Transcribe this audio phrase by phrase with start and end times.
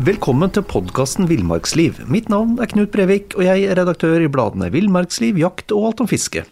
[0.00, 1.98] Velkommen til podkasten Villmarksliv.
[2.08, 6.00] Mitt navn er Knut Brevik, og jeg er redaktør i bladene Villmarksliv, Jakt og Alt
[6.00, 6.46] om fiske.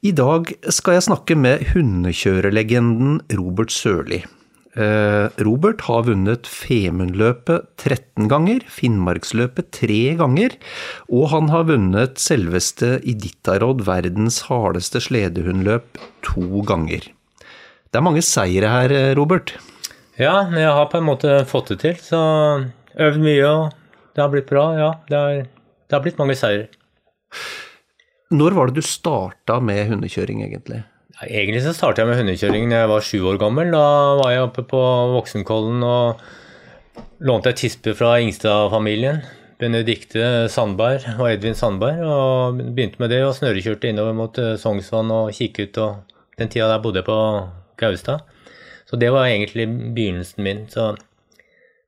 [0.00, 4.22] I dag skal jeg snakke med hundekjørerlegenden Robert Sørli.
[4.80, 10.56] Eh, Robert har vunnet Femundløpet 13 ganger, Finnmarksløpet 3 ganger,
[11.12, 16.00] og han har vunnet selveste Iditarod verdens hardeste sledehundløp
[16.30, 17.12] to ganger.
[17.44, 19.52] Det er mange seire her, Robert.
[20.14, 21.98] Ja, jeg har på en måte fått det til.
[21.98, 22.18] Så
[22.94, 24.64] øvd mye, og det har blitt bra.
[24.78, 26.68] Ja, det har, det har blitt mange seirer.
[28.34, 30.84] Når var det du starta med hundekjøring, egentlig?
[31.14, 33.70] Ja, egentlig så starta jeg med hundekjøring da jeg var sju år gammel.
[33.74, 33.86] Da
[34.22, 34.82] var jeg oppe på
[35.14, 36.22] Voksenkollen og
[37.26, 39.20] lånte ei tispe fra Ingstad-familien.
[39.58, 42.02] Benedicte Sandberg og Edvin Sandberg.
[42.06, 45.78] Og begynte med det og snørekjørte innover mot eh, Sognsvann og kikket.
[45.82, 47.18] Og den tida der bodde jeg på
[47.82, 48.22] Gaustad.
[48.94, 50.60] Så det var egentlig begynnelsen min.
[50.70, 50.92] Så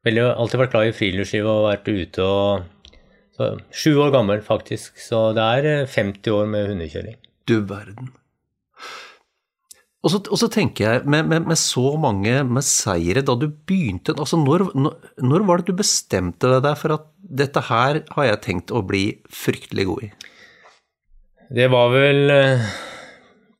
[0.02, 2.64] veldig, alltid vært glad i friluftsliv og vært ute og
[3.36, 4.96] så, Sju år gammel, faktisk.
[4.98, 7.18] Så det er 50 eh, år med hundekjøring.
[7.46, 8.08] Du verden.
[10.02, 13.46] Og så, og så tenker jeg, med, med, med, så mange med seire da du
[13.46, 18.42] begynte altså når, når, var det du bestemte deg for at dette her har jeg
[18.48, 20.10] tenkt å bli fryktelig god i?
[21.60, 22.66] Det var vel eh,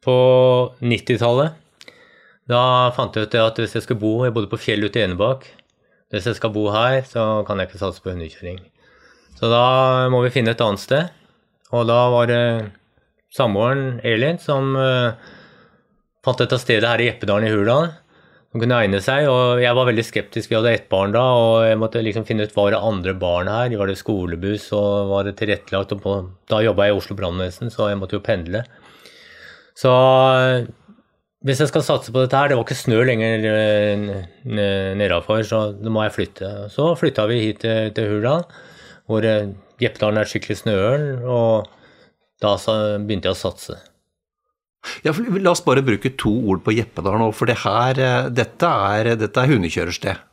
[0.02, 0.18] på
[0.82, 1.62] 90-tallet.
[2.50, 5.04] Da fant jeg ut at hvis jeg skulle bo Jeg bodde på fjell ute i
[5.06, 5.46] Enebakk.
[6.14, 8.60] Hvis jeg skal bo her, så kan jeg ikke satse på hundekjøring.
[9.36, 11.08] Så da må vi finne et annet sted.
[11.74, 12.42] Og da var det
[13.34, 15.18] samboeren Elin som uh,
[16.24, 17.90] fant dette stedet her i Jeppedalen i Hurdal
[18.56, 19.28] som kunne egne seg.
[19.28, 20.50] Og jeg var veldig skeptisk.
[20.50, 23.50] Vi hadde ett barn da, og jeg måtte liksom finne ut var det andre barn
[23.52, 23.76] her.
[23.76, 25.92] Var det skolebuss, og var det tilrettelagt?
[25.92, 26.16] Og på,
[26.50, 28.64] da jobba jeg i Oslo brannvesen, så jeg måtte jo pendle.
[29.76, 29.92] Så
[31.44, 34.04] hvis jeg skal satse på dette her, det var ikke snø lenger eh,
[34.96, 36.52] nedafor, så da må jeg flytte.
[36.72, 38.46] Så flytta vi hit til, til Hurdal,
[39.06, 41.68] hvor Jeppedalen Jeppdalen er skikkelig snøøl, og
[42.40, 42.54] da
[43.04, 43.76] begynte jeg å satse.
[45.04, 48.72] Ja, la oss bare bruke to ord på Jeppedal nå, for det her, eh, dette
[48.96, 50.24] er, dette er hundekjørersted.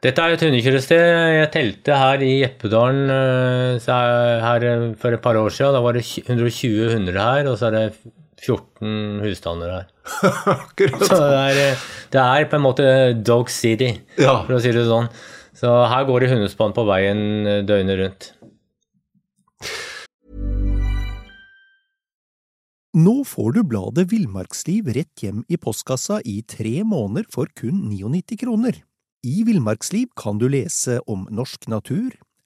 [0.00, 1.02] Dette er et hundekjørested.
[1.36, 3.10] Jeg telte her i Jeppedalen
[3.84, 4.64] her
[4.96, 5.76] for et par år siden.
[5.76, 7.84] Da var det 120 hunder her, og så er det
[8.40, 9.86] 14 husstander her.
[10.56, 11.04] Akkurat.
[11.06, 12.88] Så det er, det er, på en måte
[13.20, 14.40] Dog City, ja.
[14.46, 15.10] for å si det sånn.
[15.60, 18.30] Så her går det hundespann på veien døgnet rundt.
[22.96, 28.40] Nå får du bladet Villmarksliv rett hjem i postkassa i tre måneder for kun 99
[28.40, 28.80] kroner.
[29.22, 32.16] I Villmarksliv kan du lese om norsk natur,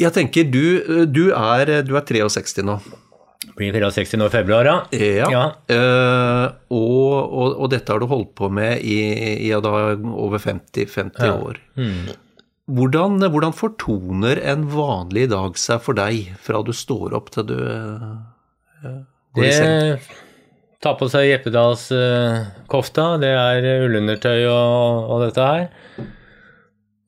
[0.00, 2.78] Jeg tenker, du, du, er, du er 63 nå.
[3.56, 4.76] Blir 64 nå i februar, ja.
[4.96, 5.28] ja.
[5.32, 5.44] ja.
[5.68, 6.46] Uh,
[6.76, 8.98] og, og, og, dette har du holdt på med i,
[9.46, 11.36] i ja, over 50, 50 ja.
[11.36, 11.60] år.
[11.80, 12.10] Mm.
[12.70, 17.56] Hvordan, hvordan, fortoner en vanlig dag seg for deg fra du står opp til du
[17.58, 18.20] uh,
[19.34, 20.12] går det, i seng?
[20.80, 26.08] Ta på seg Jeppedalskofta, uh, det er ullundertøy og, og dette her.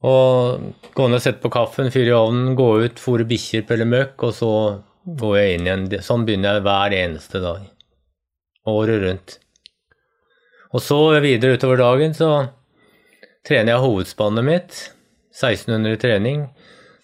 [0.02, 3.86] Og gå ned og sette på kaffen, fyre i ovnen, gå ut, fôre bikkjer, pelle
[3.86, 4.54] møkk, og så
[5.06, 5.86] går jeg inn igjen.
[6.02, 7.68] Sånn begynner jeg hver eneste dag.
[8.70, 9.36] Året rundt.
[10.72, 12.30] Og så videre utover dagen så
[13.46, 14.82] trener jeg hovedspannet mitt.
[15.32, 16.46] 1600 trening.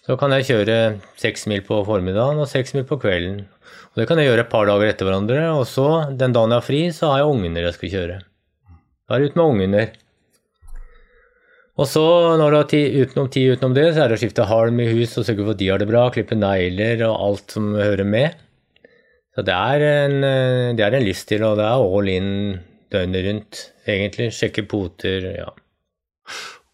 [0.05, 0.77] Så kan jeg kjøre
[1.21, 3.43] seks mil på formiddagen og seks mil på kvelden.
[3.91, 5.41] Og Det kan jeg gjøre et par dager etter hverandre.
[5.53, 8.19] Og så, den dagen jeg har fri, så har jeg ungene jeg skal kjøre.
[9.05, 9.83] Da er det ut med ungene.
[11.79, 12.03] Og så,
[12.39, 14.89] når du har ti, utenom, tid utenom det, så er det å skifte halm i
[14.91, 18.07] hus og sørge for at de har det bra, klippe negler og alt som hører
[18.07, 18.35] med.
[19.37, 22.29] Så det er en, eh, det er en livsstil, og det er all in
[22.91, 24.29] døgnet rundt, egentlig.
[24.35, 25.49] Sjekke poter, ja.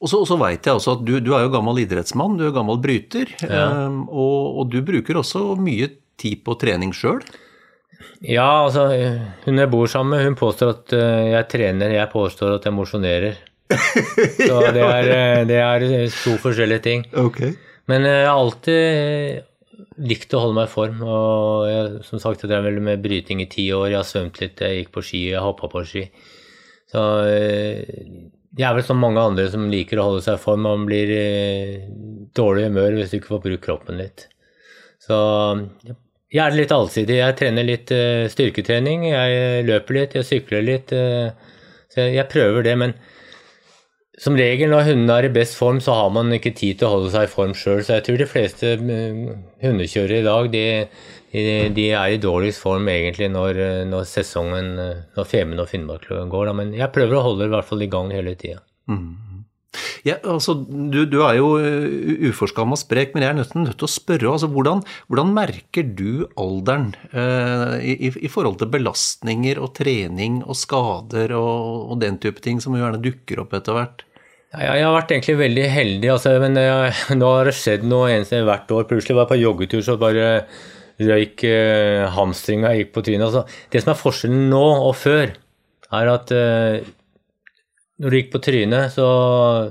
[0.02, 2.56] Og så, så veit jeg også at du, du, er jo gammel idrettsmann, du er
[2.56, 3.30] gammel bryter.
[3.46, 3.86] Ja.
[3.86, 7.22] Um, og, og, du bruker også mye tid på trening sjøl?
[8.26, 8.88] Ja, altså
[9.46, 12.76] hun jeg bor sammen med, hun påstår at eh, jeg trener, jeg påstår at jeg
[12.76, 13.38] mosjonerer.
[13.70, 17.06] Så det er, eh, det er to forskjellige ting.
[17.18, 17.56] Okay.
[17.90, 19.44] Men jeg har alltid
[20.06, 21.02] likt å holde meg i form.
[21.02, 23.90] Og jeg, som sagt, jeg drev vel med bryting i ti år.
[23.92, 26.06] Jeg har svømt litt, jeg gikk på ski, jeg hoppa på ski.
[26.92, 27.02] Så
[28.56, 30.66] jeg er vel som mange andre som liker å holde seg i form.
[30.68, 31.12] Man blir
[32.38, 34.28] dårlig humør hvis du ikke får brukt kroppen litt.
[35.02, 35.18] Så
[36.34, 37.18] jeg er litt allsidig.
[37.20, 37.92] Jeg trener litt
[38.32, 40.94] styrketrening, jeg løper litt, jeg sykler litt.
[41.92, 42.96] Så jeg prøver det, men
[44.22, 46.94] som regel når hundene er i best form, så har man ikke tid til å
[46.94, 47.82] holde seg i form sjøl.
[47.84, 50.64] Så jeg tror de fleste hundekjørere i dag, de,
[51.34, 53.60] de, de, er i dårligst form egentlig når,
[53.92, 54.72] når sesongen,
[55.18, 56.48] når Femund og Finnmark går.
[56.48, 56.56] Da.
[56.56, 58.64] Men jeg prøver å holde det i hvert fall i gang hele tida.
[58.88, 59.25] Mm.
[60.08, 61.50] Ja, altså, du, du, er jo
[62.30, 64.32] uforskamma sprek, men jeg er nødt, til å spørre.
[64.34, 70.58] Altså, hvordan, hvordan merker du alderen eh, i, i, forhold til belastninger og trening og
[70.60, 74.06] skader og, og, den type ting som gjerne dukker opp etter hvert?
[74.56, 78.12] Ja, jeg har vært egentlig veldig heldig, altså, men jeg, nå har det skjedd noe
[78.14, 78.88] eneste hvert år.
[78.88, 80.28] Plutselig var jeg på joggetur, så bare
[81.02, 83.26] røyk eh, hamstringa gikk på trynet.
[83.28, 85.34] Altså, det som er forskjellen nå og før,
[85.96, 86.88] er at eh,
[88.02, 89.08] når du gikk på trynet, så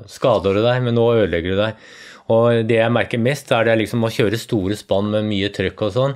[0.09, 1.85] skader du deg, men nå ødelegger du deg.
[2.32, 5.82] Og det jeg merker mest, er det liksom å kjøre store spann med mye trøkk
[5.85, 6.15] og sånn.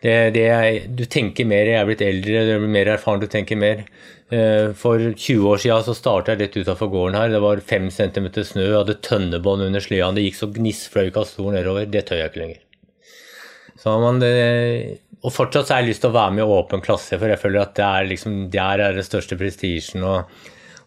[0.00, 3.28] Det, det jeg, du tenker mer, jeg er blitt eldre, du blir mer erfaren, du
[3.30, 3.84] tenker mer.
[4.32, 7.30] Eh, for 20 år siden så starta jeg rett utafor gården her.
[7.34, 10.16] Det var 5 cm snø, jeg hadde tønnebånd under sleden.
[10.16, 11.86] Det gikk så gnissfløyka stor nedover.
[11.90, 12.64] Det tør jeg ikke lenger.
[13.80, 14.32] Så Man, det,
[15.24, 17.40] og fortsatt så har jeg lyst til å være med i åpen klasse, for jeg
[17.40, 20.04] føler at det er liksom, der er det største prestisjen.
[20.04, 20.32] og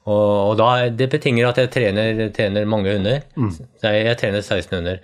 [0.04, 3.22] og, og da, det betinger at jeg trener, trener mange hunder.
[3.40, 3.54] Mm.
[3.84, 5.04] Jeg, jeg, trener 16 hunder.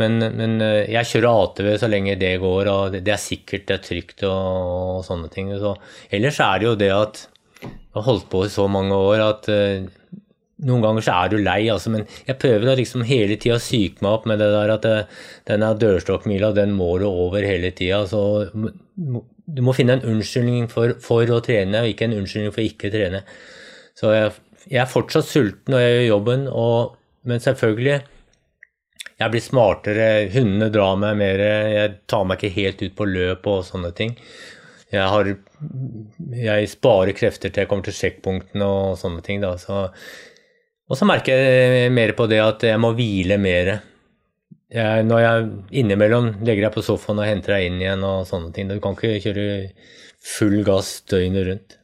[0.00, 3.66] Men, men, eh, jeg kjører ATV så lenge det går, og det, det er sikkert,
[3.68, 5.52] det er trygt og, og sånne ting.
[5.60, 5.76] Så,
[6.10, 7.26] ellers er det jo det at
[7.62, 9.84] jeg har holdt på i så mange år at uh,
[10.66, 14.04] noen ganger så er du lei, altså, men jeg prøver å liksom hele tida psyke
[14.04, 18.04] meg opp med det der at eh, denne dørstokkmila, den må du over hele tida.
[18.10, 18.22] Så
[18.94, 22.92] du må finne en unnskyldning for, for, å trene, og ikke en unnskyldning for ikke
[22.92, 23.24] å trene.
[23.98, 24.32] Så jeg,
[24.68, 26.96] jeg, er fortsatt sulten når jeg gjør jobben, og,
[27.28, 28.00] men selvfølgelig
[29.22, 33.46] jeg blir smartere, hundene drar meg mer, jeg tar meg ikke helt ut på løp
[33.50, 34.16] og sånne ting.
[34.92, 35.30] Jeg, har,
[36.36, 39.40] jeg sparer krefter til jeg kommer til sjekkpunktene og sånne ting.
[39.44, 39.54] Da.
[39.60, 39.86] Så,
[40.88, 43.72] og så merker jeg mer på det at jeg må hvile mer.
[44.72, 45.48] Jeg, når jeg
[45.82, 48.68] innimellom legger deg på sofaen og henter deg inn igjen og sånne ting.
[48.68, 49.46] Du kan ikke kjøre
[50.22, 51.78] full gass døgnet rundt.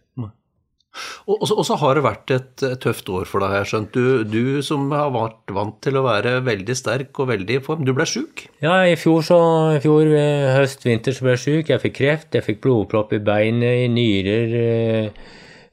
[1.28, 3.96] Og, så har det vært et, tøft år for deg, har jeg skjønt.
[3.96, 7.84] Du, du, som har vært vant til å være veldig sterk og veldig i form,
[7.86, 8.46] du ble sjuk?
[8.64, 9.40] Ja, i fjor, så,
[9.76, 10.12] i fjor
[10.56, 11.74] høst, vinter så ble jeg sjuk.
[11.74, 14.56] Jeg fikk kreft, jeg fikk blodpropp i beinet, i nyrer.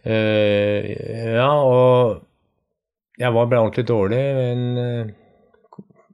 [0.06, 0.90] Øh,
[1.34, 2.22] ja, og
[3.18, 5.10] jeg var, ble ordentlig dårlig, men øh,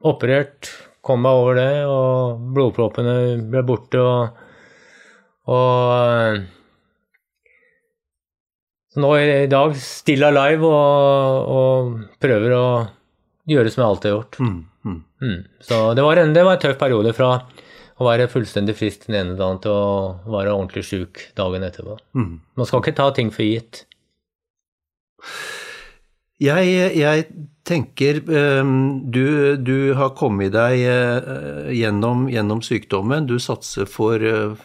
[0.07, 0.69] operert,
[1.01, 3.15] kom meg over det, og blodproppene
[3.51, 4.41] ble borte, og,
[5.49, 6.43] og
[8.91, 12.65] så nå i dag stille live og, og, prøver å
[13.47, 14.39] gjøre som jeg alltid har gjort.
[14.43, 14.97] Mm, mm.
[15.23, 15.37] Mm.
[15.63, 17.29] Så det var, en, det var, en, tøff periode fra
[18.01, 19.87] å være fullstendig frisk den ene dagen til å
[20.33, 21.95] være ordentlig sjuk dagen etterpå.
[22.17, 22.35] Mm.
[22.59, 23.85] Man skal ikke ta ting for gitt.
[26.41, 27.25] Jeg, jeg
[27.69, 33.29] tenker um, du, du, har kommet deg uh, gjennom, gjennom, sykdommen.
[33.29, 34.57] Du satser for, uh,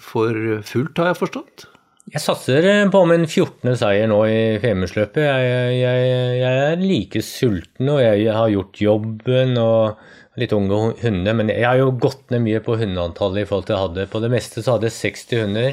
[0.00, 1.68] for fullt, har jeg forstått?
[2.08, 3.74] Jeg satser eh, på min 14.
[3.78, 5.20] seier nå i Femundsløpet.
[5.20, 6.06] Jeg, jeg,
[6.40, 11.36] jeg, er like sulten, og jeg har gjort jobben og litt unge hunder.
[11.36, 14.08] Men jeg har jo gått ned mye på hundeantallet i forhold til jeg hadde.
[14.10, 15.70] På det meste så hadde jeg 60 hunder.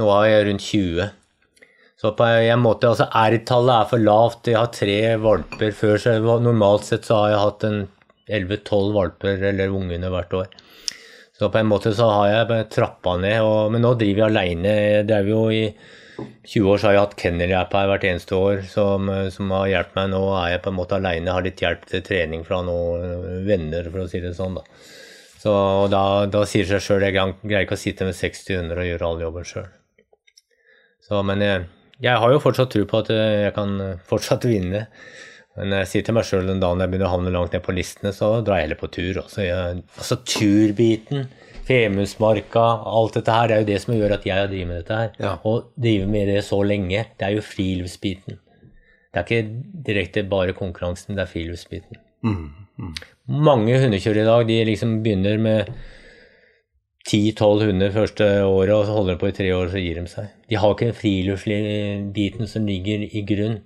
[0.00, 1.12] Nå har jeg rundt 20.
[2.04, 4.48] Så på en måte, altså R-tallet er for lavt.
[4.50, 7.80] Jeg har tre valper før, så normalt sett så har jeg hatt en
[8.28, 10.54] 11-12 valper eller unghunder hvert år.
[11.34, 13.40] Så på en måte så har jeg trappa ned.
[13.42, 14.74] Og, men nå driver jeg aleine.
[15.06, 15.64] Det er jo i
[16.46, 19.96] 20 år så har jeg hatt kennelhjelp her hvert eneste år som, som, har hjulpet
[19.98, 20.12] meg.
[20.14, 21.34] Nå er jeg på en måte aleine.
[21.34, 24.60] Har litt hjelp til trening fra noen venner, for å si det sånn.
[24.60, 24.66] da.
[25.44, 25.54] Så
[25.92, 28.86] da, da sier det seg sjøl jeg greier ikke å sitte med 60 hunder og
[28.88, 29.66] gjøre all jobben sjøl.
[31.28, 31.66] Men jeg,
[32.00, 33.74] jeg, har jo fortsatt tro på at jeg kan
[34.08, 34.86] fortsatt vinne.
[35.54, 37.74] Men jeg sier til meg sjøl den dagen jeg begynner å havne langt ned på
[37.76, 39.20] listene, så drar jeg heller på tur.
[39.22, 39.44] Også.
[39.44, 41.28] jeg, altså turbiten,
[41.64, 44.80] Femundsmarka, alt dette her, det er jo det som gjør at jeg har drevet med
[44.82, 45.12] dette her.
[45.22, 45.36] Ja.
[45.48, 47.06] Og driver med det så lenge.
[47.16, 48.40] Det er jo friluftsbiten.
[49.14, 52.00] Det er ikke direkte bare konkurransen, det er friluftsbiten.
[52.26, 52.48] Mm,
[52.82, 52.94] mm.
[53.46, 55.70] Mange hundekjørere i dag de liksom begynner med
[57.08, 60.10] ti-tolv hunder første året, og så holder de på i tre år, så gir de
[60.10, 60.34] seg.
[60.50, 63.60] De har ikke friluftsbiten som ligger i grunn.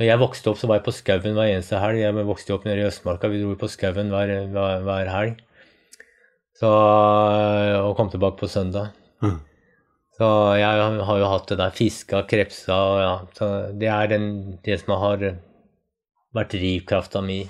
[0.00, 1.98] Når jeg vokste opp, så var jeg på skauen hver eneste helg.
[2.00, 3.28] Jeg vokste opp nede i Østmarka.
[3.28, 5.42] Vi dro på skauen hver, hver, hver, helg.
[6.56, 8.94] Så, og kom tilbake på søndag.
[9.20, 9.34] Mm.
[10.16, 11.74] Så jeg har jo hatt det der.
[11.76, 13.12] Fiska, krepsa og ja.
[13.36, 14.30] Så det er den,
[14.64, 15.26] det som har
[16.32, 17.42] vært drivkrafta mi.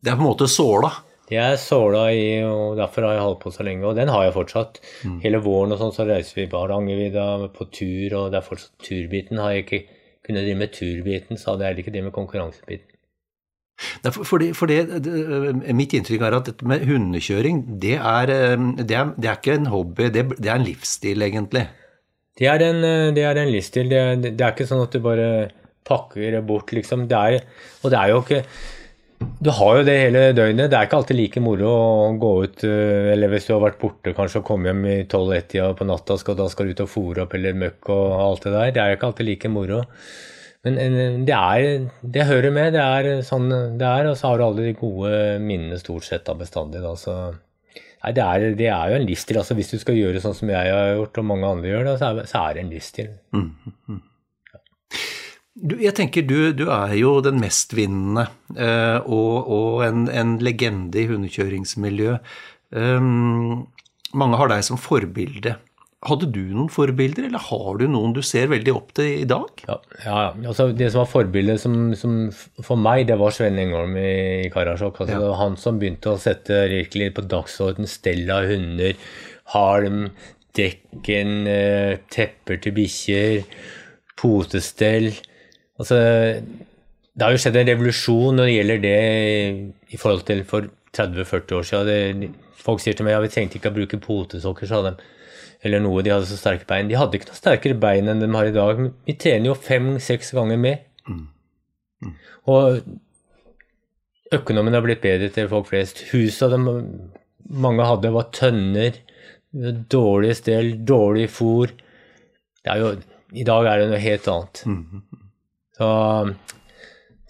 [0.00, 0.94] Det er på en måte såla?
[1.28, 3.84] Det er såla i, og derfor har jeg holdt på så lenge.
[3.84, 4.80] Og den har jeg fortsatt.
[5.04, 5.20] Mm.
[5.26, 8.88] Hele våren og sånn så reiser vi på Hardangervidda på tur, og det er fortsatt
[8.88, 9.44] turbiten.
[9.44, 9.84] Har jeg ikke
[10.28, 12.94] kunnet drive med turbiten, så hadde jeg heller ikke drevet med konkurransebiten.
[14.26, 14.80] For det,
[15.78, 18.32] Mitt inntrykk er at dette med hundekjøring, det er,
[18.78, 21.68] det er, det er ikke en hobby, det, det, er en livsstil, egentlig.
[22.38, 22.82] Det er en,
[23.14, 23.90] det er en livsstil.
[23.90, 25.28] Det, det, er ikke sånn at du bare
[25.88, 27.06] pakker det bort, liksom.
[27.10, 27.22] Det
[27.82, 28.42] og det er jo ikke
[29.18, 30.70] Du har jo det hele døgnet.
[30.70, 33.78] Det er ikke alltid like moro å gå ut eh, Eller hvis du har vært
[33.80, 36.90] borte kanskje og kommet hjem i 12-1-tida på natta, og da skal du ut og
[36.92, 38.72] fòre opp eller møkk og alt det der.
[38.74, 39.82] Det er jo ikke alltid like moro.
[40.66, 40.78] Men
[41.26, 42.72] det er Det hører med.
[42.74, 46.26] Det er sånn det er, og så har du alle de gode minnene stort sett
[46.26, 46.82] da bestandig.
[46.82, 47.18] da, så
[47.98, 49.38] Nei, det er, det er, jo en livsstil.
[49.40, 51.96] altså Hvis du skal gjøre sånn som jeg har gjort, og mange andre gjør det,
[51.98, 53.08] så er, så er det en livsstil.
[53.34, 53.48] Mm,
[53.88, 54.02] mm.
[55.58, 61.02] Du, jeg tenker du, du, er jo den mestvinnende eh, og, og en, en, legende
[61.02, 62.18] i hundekjøringsmiljø.
[62.70, 63.64] Um,
[64.18, 65.56] mange har deg som forbilde.
[66.06, 69.48] Hadde du noen forbilder, eller har du noen du ser veldig opp til i dag?
[69.66, 72.28] Ja, ja altså Det som var forbildet som, som
[72.62, 75.00] for meg, det var Sven Engholm i, Karasjok.
[75.02, 75.18] Altså, ja.
[75.18, 78.94] Det var han som begynte å sette virkelig på dagsorden stell av hunder,
[79.56, 80.04] halm,
[80.54, 83.42] dekken, eh, tepper til bikkjer,
[84.22, 85.10] potestell.
[85.78, 85.98] Altså,
[87.18, 88.98] det har jo skjedd en revolusjon når det gjelder det
[89.94, 92.24] i forhold til for 30-40 år siden.
[92.24, 94.96] Det, folk sier til meg ja, vi trengte ikke å bruke potesokker, sa de
[95.66, 96.04] eller noe.
[96.06, 96.90] De hadde så sterke bein.
[96.90, 98.80] De hadde ikke noe sterkere bein enn de har i dag.
[99.06, 100.80] Vi trener jo fem-seks ganger mer.
[101.08, 101.24] Mm.
[102.04, 102.14] Mm.
[102.52, 106.04] Og økonomien har blitt bedre til folk flest.
[106.12, 109.02] Husa de mange hadde, var tønner.
[109.90, 111.72] Dårlig stell, dårlig fôr.
[112.62, 112.92] Det er jo,
[113.34, 114.62] I dag er det noe helt annet.
[114.68, 115.02] Mm.
[115.78, 115.88] Så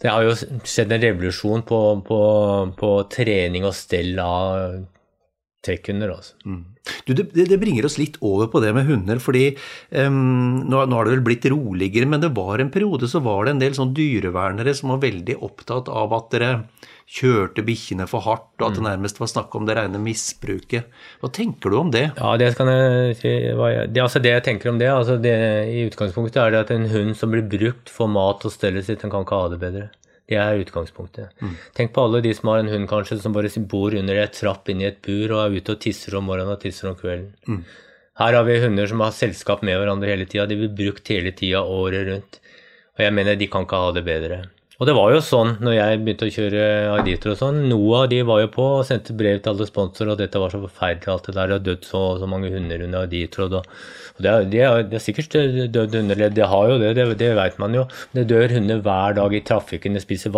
[0.01, 2.21] det har jo skjedd en revolusjon på, på,
[2.79, 4.79] på trening og stell av
[5.65, 6.13] trekkhunder.
[6.15, 6.37] Altså.
[6.47, 6.61] Mm.
[7.05, 9.51] Du, det, det, bringer oss litt over på det med hunder, fordi
[9.91, 13.47] um, nå, nå, har det vel blitt roligere, men det var en periode så var
[13.47, 16.53] det en del sånn dyrevernere som var veldig opptatt av at dere
[17.09, 18.89] kjørte bikkjene for hardt, og at det mm.
[18.91, 20.89] nærmest var snakk om det rene misbruket.
[21.23, 22.11] Hva tenker du om det?
[22.19, 23.33] Ja, Det kan jeg si.
[23.49, 25.37] Det, altså det jeg tenker om det, altså det,
[25.73, 29.01] i utgangspunktet er det at en hund som blir brukt får mat og stellet sitt,
[29.03, 29.89] den kan ikke ha det bedre.
[30.29, 31.33] Det er utgangspunktet.
[31.41, 31.55] Mm.
[31.77, 34.69] Tenk på alle de som har en hund kanskje som bare bor under et trapp
[34.69, 37.33] inni et bur og er ute og tisser om morgenen og tisser om kvelden.
[37.49, 37.63] Mm.
[38.19, 40.45] Her har vi hunder som har selskap med hverandre hele tida.
[40.51, 42.41] De blir brukt hele tida året rundt.
[42.99, 44.39] Og jeg mener de kan ikke ha det bedre.
[44.79, 47.57] Og det var jo sånn når jeg begynte å kjøre Auditer og sånn.
[47.67, 50.55] noen av de var jo på og sendte brev til alle sponsorer, at dette var
[50.55, 51.55] så forferdelig alt det der.
[51.57, 53.49] og dødd så, så mange hunder under Auditor.
[53.49, 53.67] Og,
[54.15, 55.35] og det, er, det, er, det er sikkert
[55.75, 56.23] dødd hunder.
[56.31, 57.89] Det har jo det, det, det vet man jo.
[58.15, 59.99] Det dør hunder hver dag i trafikken.
[59.99, 60.31] det spiser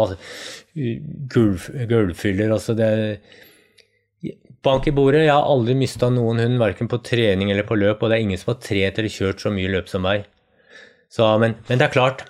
[1.37, 2.56] gulvfyller.
[2.56, 2.90] Altså det
[4.64, 5.26] Bank i bordet.
[5.26, 8.25] Jeg har aldri mista noen hund, verken på trening eller på løp, og det er
[8.26, 10.26] ingen som har trent eller kjørt så mye løp som meg.
[11.12, 12.26] Så, men, men det er klart,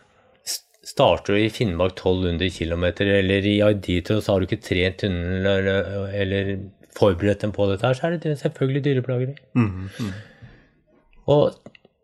[0.90, 5.46] starter du i Finnmark 1200 km, eller i Aidito, så har du ikke trent hunden
[5.46, 5.82] eller,
[6.16, 6.52] eller,
[6.96, 9.34] forberedt dem på dette, her, så er det selvfølgelig dyreplageri.
[9.54, 10.08] Mm, mm.
[11.30, 11.44] Og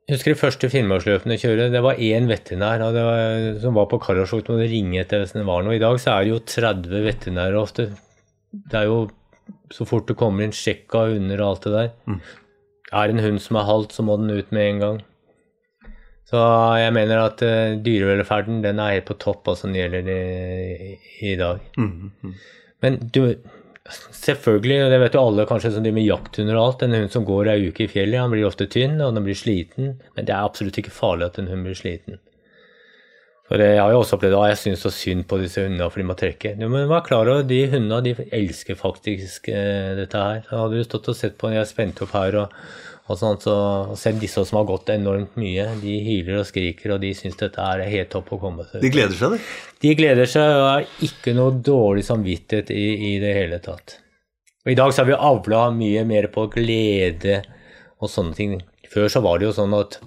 [0.07, 3.99] jeg husker de første Finnmarksløpene jeg kjørte, det var én veterinær var, som var på
[4.05, 5.75] Karasjok og måtte ringe etter hvis det var noe.
[5.75, 7.89] I dag så er det jo 30 veterinærer ofte.
[8.55, 9.01] Det er jo
[9.75, 11.91] så fort det kommer inn sjekk av hunder og alt det der.
[12.07, 12.21] Mm.
[13.03, 15.03] Er en hund som er halvt, så må den ut med en gang.
[16.27, 16.41] Så
[16.81, 20.23] jeg mener at uh, dyrevelferden den er helt på topp også når det gjelder det
[21.23, 21.61] i, dag.
[21.79, 22.35] Mm, mm.
[22.83, 23.21] Men du,
[24.11, 27.13] selvfølgelig, og det vet jo alle kanskje som driver med jakthunder og alt, en hund
[27.15, 30.27] som går ei uke i fjellet, han blir ofte tynn og den blir sliten, men
[30.27, 32.19] det er absolutt ikke farlig at en hund blir sliten.
[33.47, 36.03] For Jeg har jo også opplevd at jeg syns så synd på disse hundene for
[36.03, 36.57] de må trekke.
[36.59, 40.43] Du må være klar over de hundene de elsker faktisk uh, dette her.
[40.49, 42.57] Så hadde du stått og sett på når jeg spente opp her og
[43.07, 43.57] og sånn, så
[43.99, 47.63] Selv disse som har gått enormt mye, de hyler og skriker, og de syns dette
[47.63, 48.83] er helt topp å komme til.
[48.83, 49.53] De gleder seg, de?
[49.85, 54.01] De gleder seg og har ikke noe dårlig samvittighet i, i det hele tatt.
[54.67, 57.39] Og I dag så har vi avla mye mer på glede
[58.03, 58.57] og sånne ting.
[58.91, 60.01] Før så var det jo sånn at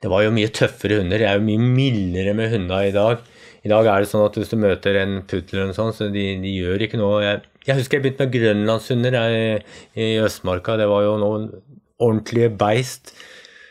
[0.00, 1.20] det var jo mye tøffere hunder.
[1.20, 3.20] Det er jo mye mildere med hundene i dag.
[3.60, 6.08] I dag er det sånn at hvis du møter en puddel eller noe sånt, så
[6.12, 7.18] de, de gjør ikke noe.
[7.24, 9.18] Jeg, jeg husker jeg begynte med grønlandshunder
[10.00, 10.78] i Østmarka.
[10.80, 11.50] Det var jo noen
[12.00, 13.12] ordentlige beist.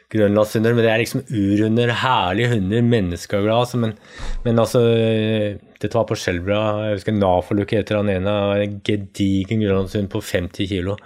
[0.09, 3.57] Grønlandshunder, men det er liksom urhunder, herlige hunder, menneskeglade.
[3.65, 3.95] Altså, men,
[4.45, 4.83] men altså
[5.79, 6.61] Dette var på Skjelbra.
[6.89, 8.37] Jeg husker Nafoluk heter han ene.
[8.61, 10.97] En gedigen grønlandshund på 50 kilo.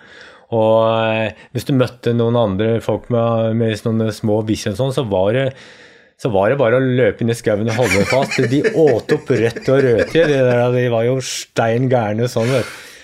[0.53, 5.05] Og eh, hvis du møtte noen andre folk med, med sånne små bikkjer, sånn, så
[5.09, 5.47] var det
[6.23, 8.39] så var det bare å løpe inn i skauen og holde fast.
[8.47, 10.31] De åt opp rødt og rødtid.
[10.31, 12.53] De, var jo stein gærne sånn.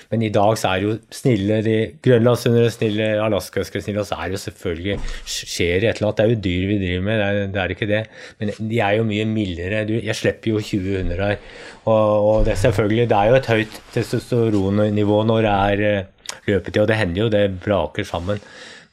[0.10, 1.74] Men i dag så er jo snille de
[2.06, 4.96] grønlandshunder er snille, alaskahusker er snille, og så er det jo selvfølgelig
[5.36, 6.18] skjer et eller annet.
[6.18, 8.02] Det er jo dyr vi driver med, det er, det er ikke det.
[8.40, 9.84] Men de er jo mye mildere.
[9.92, 11.38] Du, jeg slipper jo 20 hunder her.
[11.84, 16.82] Og, og det, selvfølgelig, det er jo et høyt testosteronnivå når det er eh, løpetid,
[16.86, 18.42] og det hender jo det braker sammen.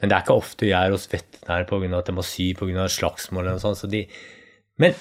[0.01, 1.99] Men det er ikke ofte jeg er hos veterinær pga.
[1.99, 2.89] at jeg må sy pga.
[2.89, 3.81] slagsmål eller noe sånt.
[3.81, 4.05] Så de,
[4.83, 4.97] men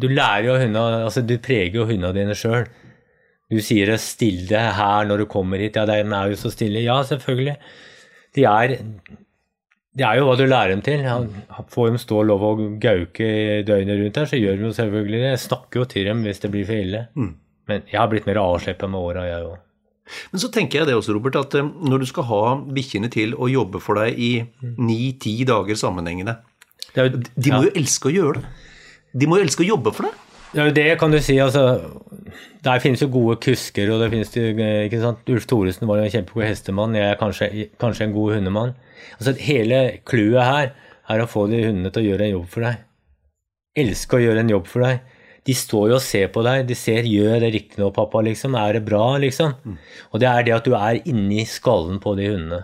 [0.00, 2.68] du lærer jo hundene altså Du preger jo hundene dine sjøl.
[3.52, 5.76] Du sier 'still stille her når du kommer hit.
[5.76, 6.80] Ja, den er jo så stille.
[6.80, 7.56] Ja, selvfølgelig.
[8.34, 8.78] De er,
[9.92, 11.04] de er jo hva du lærer dem til.
[11.68, 13.28] Får dem stå og lov å gauke
[13.68, 15.34] døgnet rundt her, så gjør de jo selvfølgelig det.
[15.34, 17.08] Jeg snakker jo til dem hvis det blir for ille.
[17.12, 17.34] Mm.
[17.68, 19.60] Men jeg har blitt mer avsleppa med åra, jeg òg.
[20.32, 22.42] Men så tenker jeg det også, Robert, at eh, når du skal ha
[22.76, 24.32] bikkjene til å jobbe for deg i
[24.78, 26.38] ni-ti dager sammenhengende
[26.96, 27.70] jo- De må ja.
[27.70, 28.50] jo elske å gjøre det.
[29.16, 30.18] De må jo elske å jobbe for deg.
[30.52, 31.38] Det er det, kan du si.
[31.40, 31.62] altså,
[32.62, 35.96] Der finnes jo gode kusker, og det finnes jo, eh, ikke sant, Ulf Thoresen var
[36.02, 36.94] jo en kjempegod hestemann.
[36.98, 37.48] Jeg er kanskje,
[37.80, 38.74] kanskje en god hundemann.
[39.18, 40.72] Altså, Hele clouet her
[41.08, 42.76] er å få de hundene til å gjøre en jobb for deg.
[43.82, 45.00] Elske å gjøre en jobb for deg.
[45.46, 46.66] De står jo og ser på deg.
[46.68, 48.54] De ser 'gjør det riktig nå, pappa', liksom.
[48.54, 49.54] Er det bra, liksom?
[50.12, 52.60] Og det er det at du er inni skallen på de hundene.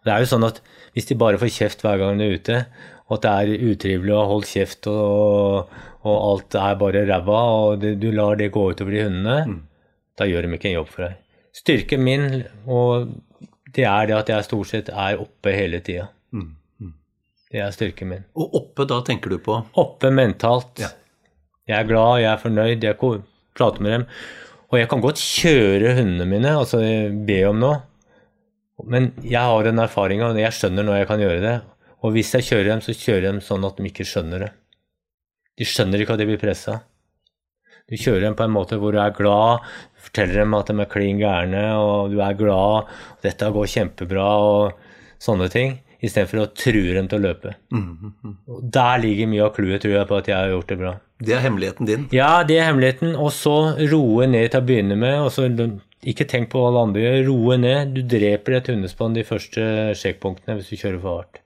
[0.00, 0.60] Og Det er jo sånn at
[0.92, 2.66] hvis de bare får kjeft hver gang de er ute,
[3.08, 5.68] og at det er utrivelig å holde kjeft og,
[6.04, 9.60] og alt er bare ræva, og det, du lar det gå utover de hundene,
[10.18, 11.16] da gjør de ikke en jobb for deg.
[11.56, 13.12] Styrken min, og
[13.72, 16.10] det er det at jeg stort sett er oppe hele tida.
[17.52, 18.24] Det er styrken min.
[18.36, 20.80] Og oppe da tenker du på Oppe mentalt.
[20.80, 20.88] Ja.
[21.70, 22.98] Jeg er glad, jeg er fornøyd, jeg
[23.54, 24.06] prater med dem.
[24.72, 26.80] Og jeg kan godt kjøre hundene mine, altså
[27.28, 27.82] be om noe.
[28.88, 31.58] Men jeg har den erfaringa, og jeg skjønner når jeg kan gjøre det.
[32.02, 34.50] Og hvis jeg kjører dem, så kjører jeg dem sånn at de ikke skjønner det.
[35.60, 36.80] De skjønner ikke at de blir pressa.
[37.90, 39.62] Du kjører dem på en måte hvor du er glad,
[40.02, 44.28] forteller dem at de er klin gærne, og du er glad, og dette går kjempebra,
[44.48, 45.76] og sånne ting.
[46.02, 47.54] Istedenfor å true dem til å løpe.
[48.50, 50.92] Og Der ligger mye av clouet, tror jeg, på at jeg har gjort det bra.
[51.22, 52.08] Det er hemmeligheten din.
[52.10, 53.14] Ja, det er hemmeligheten.
[53.14, 53.54] Og så
[53.92, 55.20] roe ned til å begynne med.
[55.22, 55.46] og så
[56.02, 57.20] Ikke tenk på hva alle andre gjør.
[57.30, 57.94] Roe ned.
[57.94, 61.38] Du dreper et hundespann de første sjekkpunktene hvis du kjører for hardt.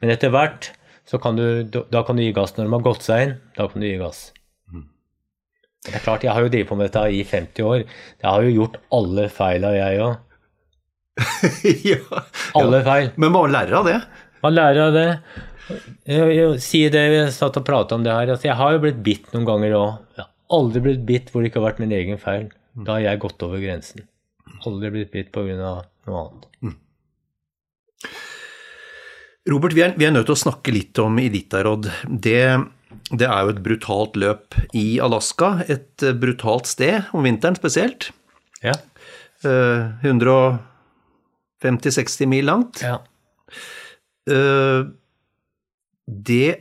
[0.00, 0.70] Men etter hvert
[1.10, 2.54] så kan du, da kan du gi gass.
[2.54, 4.28] Når de har gått seg inn, da kan du gi gass.
[5.80, 7.78] Det er klart, Jeg har jo drevet på med dette i 50 år.
[8.20, 10.18] Jeg har jo gjort alle feila, jeg òg.
[11.90, 12.24] ja.
[12.58, 13.12] Alle feil.
[13.20, 13.96] Men man lærer av det.
[14.44, 15.08] Man lærer av det.
[16.08, 18.32] Jeg, jeg, si det, vi satt og prata om det her.
[18.34, 19.90] Altså, jeg har jo blitt bitt noen ganger òg.
[20.16, 22.48] Jeg har aldri blitt bitt hvor det ikke har vært min egen feil.
[22.74, 24.06] Da har jeg gått over grensen.
[24.66, 25.56] Aldri blitt bitt pga.
[25.56, 26.46] noe annet.
[29.50, 31.88] Robert, vi er, vi er nødt til å snakke litt om Iditarod.
[32.06, 32.42] Det,
[33.08, 35.64] det er jo et brutalt løp i Alaska.
[35.72, 38.10] Et brutalt sted, om vinteren spesielt.
[38.62, 38.76] Ja.
[39.48, 40.04] Eh,
[41.62, 42.82] 150-60 mil langt.
[42.86, 42.98] ja.
[44.30, 44.90] Uh,
[46.10, 46.60] det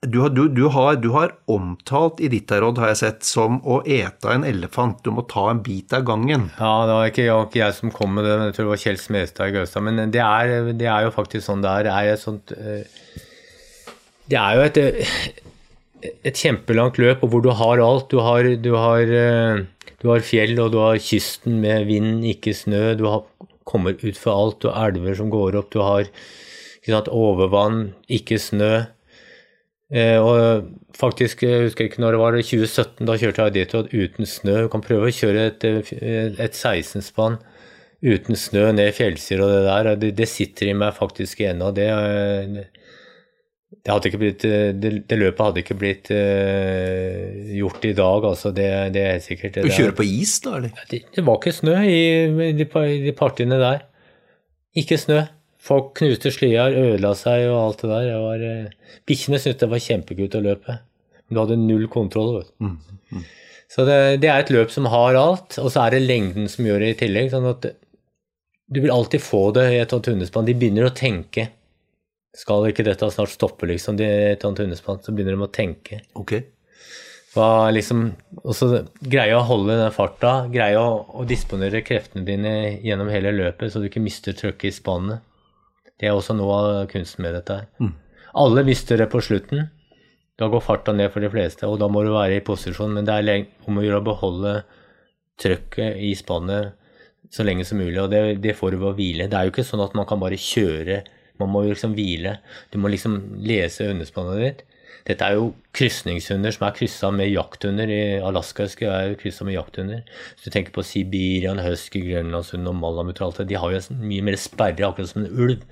[0.00, 4.30] du har, du, du, har, du har omtalt Iditarod, har jeg sett, som å ete
[4.32, 5.02] en elefant.
[5.04, 6.46] Du må ta en bit av gangen.
[6.56, 8.64] Ja, det var ikke, det var ikke jeg som kom med det, men jeg tror
[8.64, 9.84] det var Kjell Smestad i Gaustad.
[9.84, 11.90] Men det er, det er jo faktisk sånn det er.
[11.92, 13.20] Er et sånt eh,
[14.32, 15.20] Det er jo et, eh,
[16.32, 18.08] et kjempelangt løp, hvor du har alt.
[18.08, 19.14] Du har, du har,
[20.00, 22.86] du har fjell, og du har kysten med vind, ikke snø.
[22.96, 23.28] Du har,
[23.70, 24.60] kommer ut for alt.
[24.62, 25.70] Du har elver som går opp.
[25.72, 28.72] Du har ikke sant, overvann, ikke snø.
[29.90, 33.74] Eh, og faktisk, jeg husker ikke når det var, i 2017, da kjørte jeg dit
[33.74, 34.56] uten snø.
[34.64, 37.40] Du kan prøve å kjøre et, eh, et 16-spann
[38.00, 39.90] uten snø ned fjellsider og det der.
[40.00, 41.72] Det, det sitter i meg faktisk ennå.
[41.76, 42.79] Det, eh,
[43.70, 48.50] det, blitt, eh, det, det løpet hadde ikke blitt uh, gjort i dag, altså.
[48.54, 49.54] Det, det er helt sikkert.
[49.54, 50.56] Det Du kjører på is, da?
[50.58, 50.72] eller?
[50.90, 52.00] Det, var ikke snø i,
[52.50, 52.66] i, de,
[53.06, 53.84] de partiene der.
[54.78, 55.22] Ikke snø.
[55.60, 58.10] Folk knuste slyer, ødela seg og alt det der.
[58.24, 60.80] Var, eh, Bikkjene syntes det var kjempekult å løpe.
[61.28, 62.40] Men du hadde null kontroll.
[62.40, 62.50] Vet.
[62.58, 63.22] du.
[63.70, 66.66] Så det, det er et løp som har alt, og så er det lengden som
[66.66, 67.30] gjør det i tillegg.
[67.30, 67.70] sånn at
[68.70, 70.46] du vil alltid få det i et sånt hundespann.
[70.48, 71.48] De begynner å tenke.
[72.36, 75.00] Skal ikke dette snart stoppe, liksom, de- et sånt hundespann?
[75.02, 76.00] Så begynner de å tenke.
[76.14, 76.36] Ok.
[77.34, 78.08] Hva liksom
[78.42, 83.70] også Greie å holde den farta, greie å, å disponere kreftene dine gjennom hele løpet,
[83.70, 85.20] så du ikke mister trøkket i spannet.
[86.00, 87.92] Det er også noe av kunsten med dette her.
[88.40, 89.68] Alle mister det på slutten.
[90.40, 92.94] Da går farta ned for de fleste, og da må du være i posisjon.
[92.96, 94.54] Men det er om å gjøre å beholde
[95.40, 96.72] trøkket i spannet
[97.30, 99.28] så lenge som mulig, og det, det får du ved å hvile.
[99.30, 101.02] Det er jo ikke sånn at man kan bare kjøre,
[101.40, 102.38] man må liksom hvile.
[102.72, 104.66] Du må liksom lese hundespannet ditt.
[105.08, 107.88] Dette er jo krysningshunder som er kryssa med jakthunder.
[107.88, 110.02] I Alaska husker jeg er kryssa med jakthunder.
[110.34, 113.80] Hvis du tenker på Sibirian husky, grønlandshund og malamut og alt det, de har jo
[113.80, 115.64] en mye mer sperre, akkurat som en ulv.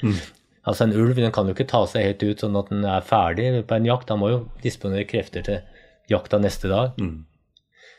[0.69, 3.05] Altså En ulv den kan jo ikke ta seg helt ut sånn at den er
[3.05, 4.11] ferdig på en jakt.
[4.13, 5.61] Han må jo disponere krefter til
[6.13, 6.97] jakta neste dag.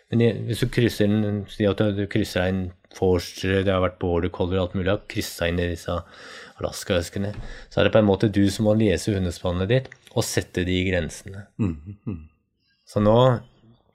[0.10, 2.62] Men hvis du krysser en, si at du, du krysser en
[2.97, 5.93] forster, det har vært border collie og alt mulig, har kryssa inn i disse
[6.62, 7.34] alaskaøskene,
[7.69, 10.80] så er det på en måte du som må lese hundespannet ditt og sette de
[10.89, 11.45] grensene.
[12.89, 13.15] Så nå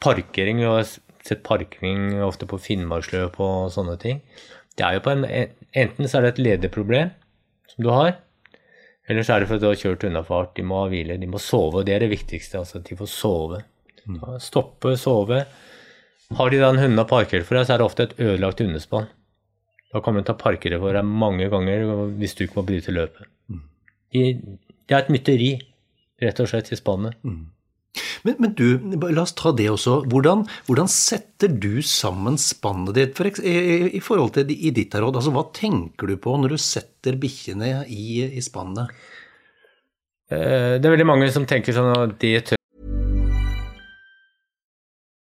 [0.05, 0.85] Parkering, vi har
[1.25, 4.19] sett parkering ofte på Finnmarksløp og sånne ting.
[4.77, 5.25] Det er jo på en,
[5.73, 7.15] Enten så er det et lederproblem
[7.71, 8.19] som du har,
[9.09, 10.53] eller så er det fordi du har kjørt unna fart.
[10.57, 12.61] De må ha hvile, de må sove, og det er det viktigste.
[12.61, 13.63] altså at De får sove.
[14.05, 14.21] Mm.
[14.41, 15.45] Stoppe, sove.
[16.39, 18.63] Har de da en hund å parkere for deg, så er det ofte et ødelagt
[18.65, 19.11] hundespann.
[19.95, 21.87] Da kommer de til å parkere for deg mange ganger
[22.19, 23.31] hvis du ikke må bryte løpet.
[24.15, 25.51] De, det er et mytteri,
[26.23, 27.15] rett og slett, i spannet.
[28.27, 28.67] Men, men du,
[29.05, 30.01] la oss ta det også.
[30.11, 35.21] Hvordan, hvordan setter du sammen spannet ditt for, i, forhold til i ditt råd?
[35.21, 38.91] Altså, hva tenker du på når du setter bikkjene i, i spannet?
[40.33, 42.64] Eh, Det er veldig mange som tenker sånn at det tør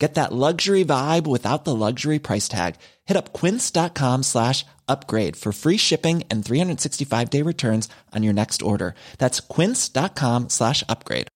[0.00, 2.76] Get that luxury vibe without the luxury price tag.
[3.04, 8.62] Hit up quince.com slash upgrade for free shipping and 365 day returns on your next
[8.62, 8.94] order.
[9.18, 11.28] That's quince.com slash upgrade.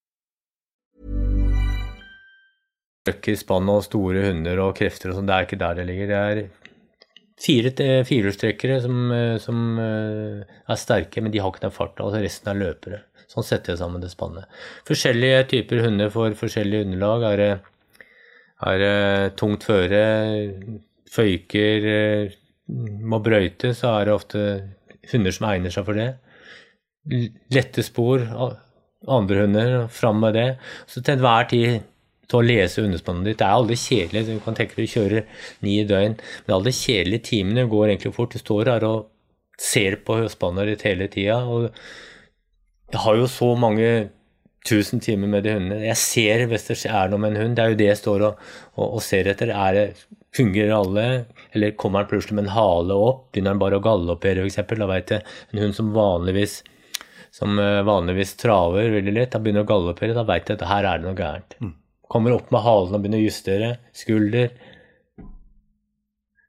[3.05, 5.27] trøkk i spannet og store hunder og krefter og sånn.
[5.29, 6.07] Det er ikke der det ligger.
[6.09, 6.39] Det er
[7.45, 12.05] fire eh, firehjulstrekkere som, eh, som eh, er sterke, men de har ikke den farta.
[12.05, 13.03] Altså resten er løpere.
[13.29, 14.49] Sånn setter jeg sammen det spannet.
[14.89, 17.27] Forskjellige typer hunder for forskjellige underlag.
[17.29, 17.51] Er det,
[18.63, 20.03] er det tungt føre,
[21.11, 22.37] føyker, eh,
[23.05, 24.45] må brøyte, så er det ofte
[25.11, 26.13] hunder som egner seg for det.
[27.53, 28.23] Lette spor,
[29.05, 30.47] andre hunder, fram med det.
[30.87, 31.83] Så til enhver tid
[32.25, 33.39] til å lese hundespannet ditt.
[33.41, 34.23] Det er aldri kjedelig.
[34.25, 38.15] Du kan tenke deg du kjører ni døgn, men alle de kjedelige timene går egentlig
[38.15, 38.33] fort.
[38.33, 39.11] Du står her og
[39.61, 41.37] ser på spannet ditt hele tida.
[42.91, 43.89] Jeg har jo så mange
[44.65, 45.81] tusen timer med de hundene.
[45.85, 47.57] Jeg ser hvis det er noe med en hund.
[47.57, 49.53] Det er jo det jeg står og, og, og ser etter.
[49.53, 49.87] Er det,
[50.35, 51.07] fungerer alle?
[51.55, 53.27] Eller kommer han plutselig med en hale opp?
[53.31, 54.61] Begynner han bare å galoppere, f.eks.?
[54.75, 56.61] Da vet jeg en hund som vanligvis
[57.35, 60.85] som eh, vanligvis traver veldig lett, da begynner å galoppere, da veit jeg at her
[60.87, 61.57] er det noe gærent.
[62.07, 63.71] Kommer opp med halen og begynner å justere.
[63.95, 64.53] Skulder.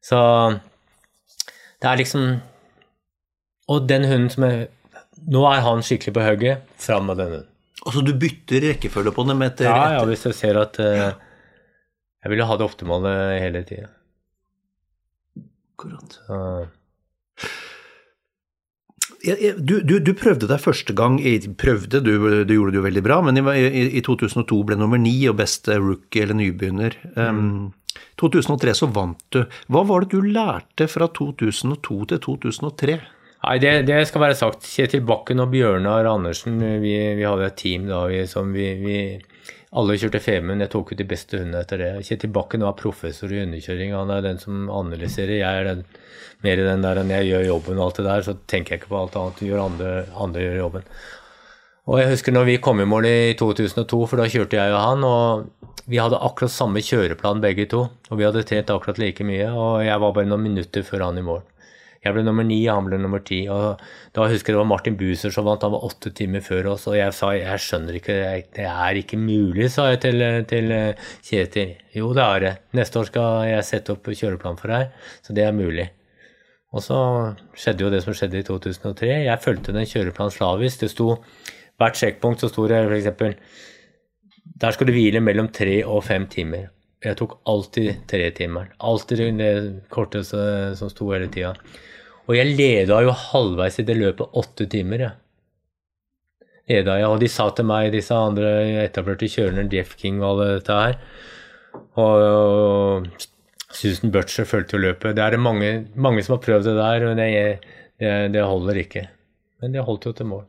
[0.05, 0.18] Så
[1.83, 2.37] det er liksom
[3.66, 4.68] Og den hunden som er
[5.26, 6.68] Nå er han skikkelig på hugget.
[6.79, 7.56] Fram med den hunden.
[7.85, 11.12] Altså, du bytter rekkefølge på dem etter, Ja, ja, hvis jeg ser at uh,
[12.25, 13.12] Jeg vil jo ha det optimale
[13.43, 13.91] hele tida.
[15.77, 16.17] Akkurat.
[19.27, 22.85] Jeg- Du, du, du prøvde deg første gang i, Prøvde, du, du gjorde det jo
[22.87, 26.95] veldig bra, men i, i, i 2002 ble nummer ni og beste rookie eller nybegynner.
[27.17, 27.73] Um,
[28.21, 29.43] 2003 så vant du.
[29.73, 32.99] Hva var det du lærte fra 2002 til 2003?
[33.44, 34.66] Nei, det, det skal være sagt.
[34.66, 38.99] Kjetil Bakken og Bjørnar Andersen, vi, vi hadde et team da vi, som vi, vi
[39.77, 40.64] Alle kjørte Femund.
[40.64, 41.90] Jeg tok ut de beste hundene etter det.
[42.09, 43.92] Kjetil Bakken var professor i underkjøring.
[43.94, 45.37] Han er den som analyserer.
[45.42, 45.85] Jeg er den,
[46.44, 48.83] mer i den der enn jeg gjør jobben og alt det der, så tenker jeg
[48.83, 49.44] ikke på alt annet.
[49.51, 49.92] Gjør andre,
[50.27, 50.90] andre gjør jobben.
[51.87, 54.81] Og jeg husker når vi kom i mål i 2002, for da kjørte jeg og
[54.83, 57.85] han, og vi hadde akkurat samme kjøreplan begge to.
[58.11, 61.20] Og vi hadde trent akkurat like mye, og jeg var bare noen minutter før han
[61.20, 61.44] i mål.
[62.07, 63.42] Jeg ble nummer ni, han ble nummer ti.
[63.53, 63.83] Og
[64.14, 66.87] da husker jeg det var Martin Buser som vant, han var åtte timer før oss.
[66.90, 68.16] Og jeg sa jeg skjønner ikke,
[68.57, 70.73] det er ikke mulig, sa jeg til, til
[71.27, 71.77] Kjetil.
[71.97, 72.55] Jo, det er det.
[72.79, 75.90] Neste år skal jeg sette opp kjøreplan for deg, så det er mulig.
[76.77, 76.99] Og så
[77.57, 79.12] skjedde jo det som skjedde i 2003.
[79.27, 80.83] Jeg fulgte den kjøreplanen slavisk.
[80.83, 81.14] Det sto
[81.77, 83.37] Hvert sjekkpunkt så sto det f.eks.
[84.57, 86.71] Der skal du hvile mellom tre og fem timer.
[87.07, 88.73] Jeg tok alltid tre timer.
[88.83, 89.53] Alltid det
[89.95, 90.40] korteste
[90.79, 91.53] som sto hele tida.
[92.27, 95.14] Og jeg leda jo halvveis i det løpet åtte timer, jeg.
[96.66, 98.51] Leda jeg, og de sa til meg, disse andre
[98.83, 100.97] etablerte kjørerne, Jeff King og alle dette her
[102.03, 103.07] Og
[103.71, 105.14] Susan Butcher fulgte jo løpet.
[105.14, 107.31] Det er det mange, mange, som har prøvd det der, men det,
[108.03, 109.07] det, det holder ikke.
[109.62, 110.47] Men det holdt jo til mål.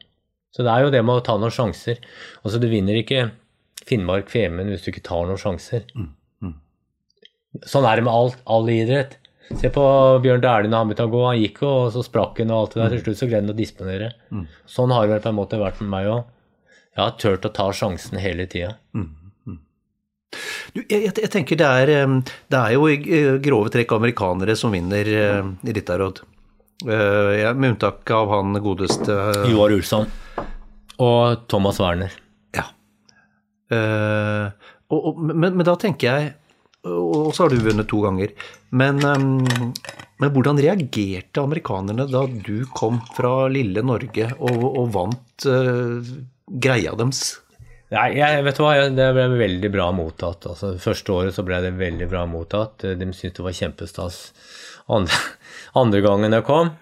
[0.55, 2.01] Så det er jo det med å ta noen sjanser.
[2.41, 3.27] Altså, du vinner ikke
[3.85, 5.85] Finnmark Femund hvis du ikke tar noen sjanser.
[5.93, 6.15] Mm.
[7.65, 9.17] Sånn er det med alt, all idrett.
[9.55, 9.83] Se på
[10.23, 11.21] Bjørn Dæhlie når han begynte å gå.
[11.29, 12.95] Han gikk jo, og så sprakk han og alt det der.
[12.95, 14.09] Til slutt så greide han å disponere.
[14.33, 14.47] Mm.
[14.77, 16.25] Sånn har det på en måte vært med meg òg.
[16.97, 18.73] Jeg har turt å ta sjansen hele tida.
[18.97, 19.09] Mm.
[19.47, 19.59] mm.
[20.77, 21.91] Jeg, jeg, tenker det er,
[22.51, 26.25] det er jo i grove trekk amerikanere som vinner uh, Rittarod.
[26.85, 30.09] Uh, ja, med unntak av han godeste uh, Joar Ulsson.
[31.01, 32.13] Og Thomas Werner.
[32.57, 32.67] Ja.
[33.71, 34.51] Uh,
[34.91, 36.35] og, og, men, men, da tenker jeg
[36.87, 38.33] Og så har du vunnet to ganger.
[38.69, 46.15] Men, men, hvordan reagerte amerikanerne da du kom fra lille Norge og, og vant uh,
[46.47, 47.37] greia deres?
[47.93, 50.49] Nei, jeg, vet du hva, Det ble veldig bra mottatt.
[50.51, 52.83] Altså, første året så ble det veldig bra mottatt.
[52.83, 54.19] De syntes det var kjempestas.
[54.91, 55.21] Andre,
[55.83, 56.75] andre gangen jeg kom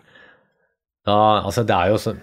[1.05, 2.21] da, altså Det er jo sånn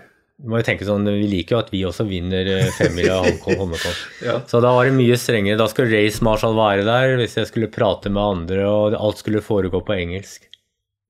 [0.48, 3.98] må jo tenke sånn, Vi liker jo at vi også vinner femmila Hongkong-Hongkong.
[4.28, 4.36] ja.
[4.50, 5.60] Så da var det mye strengere.
[5.60, 9.44] Da skulle Race Marshall være der hvis jeg skulle prate med andre, og alt skulle
[9.44, 10.48] foregå på engelsk.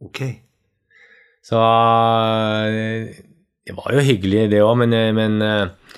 [0.05, 0.25] Ok.
[1.43, 3.23] Så eh,
[3.67, 5.41] det var jo hyggelig, det òg, men, eh, men,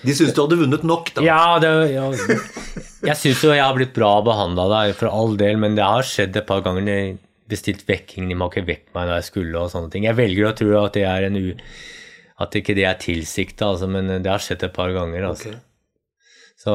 [0.01, 1.25] De syntes du hadde vunnet nok, da?
[1.27, 2.09] Ja, det, ja
[3.05, 6.07] jeg syns jo jeg har blitt bra behandla der, for all del, men det har
[6.07, 6.87] skjedd et par ganger.
[6.87, 10.07] De bestilt vekking, de må ikke vekke meg når jeg skulle, og sånne ting.
[10.09, 11.51] Jeg velger å tro at det er en u
[12.45, 15.31] at ikke det er tilsikta, altså, men det har skjedd et par ganger.
[15.31, 15.55] Altså.
[15.55, 15.63] Okay.
[16.65, 16.75] Så,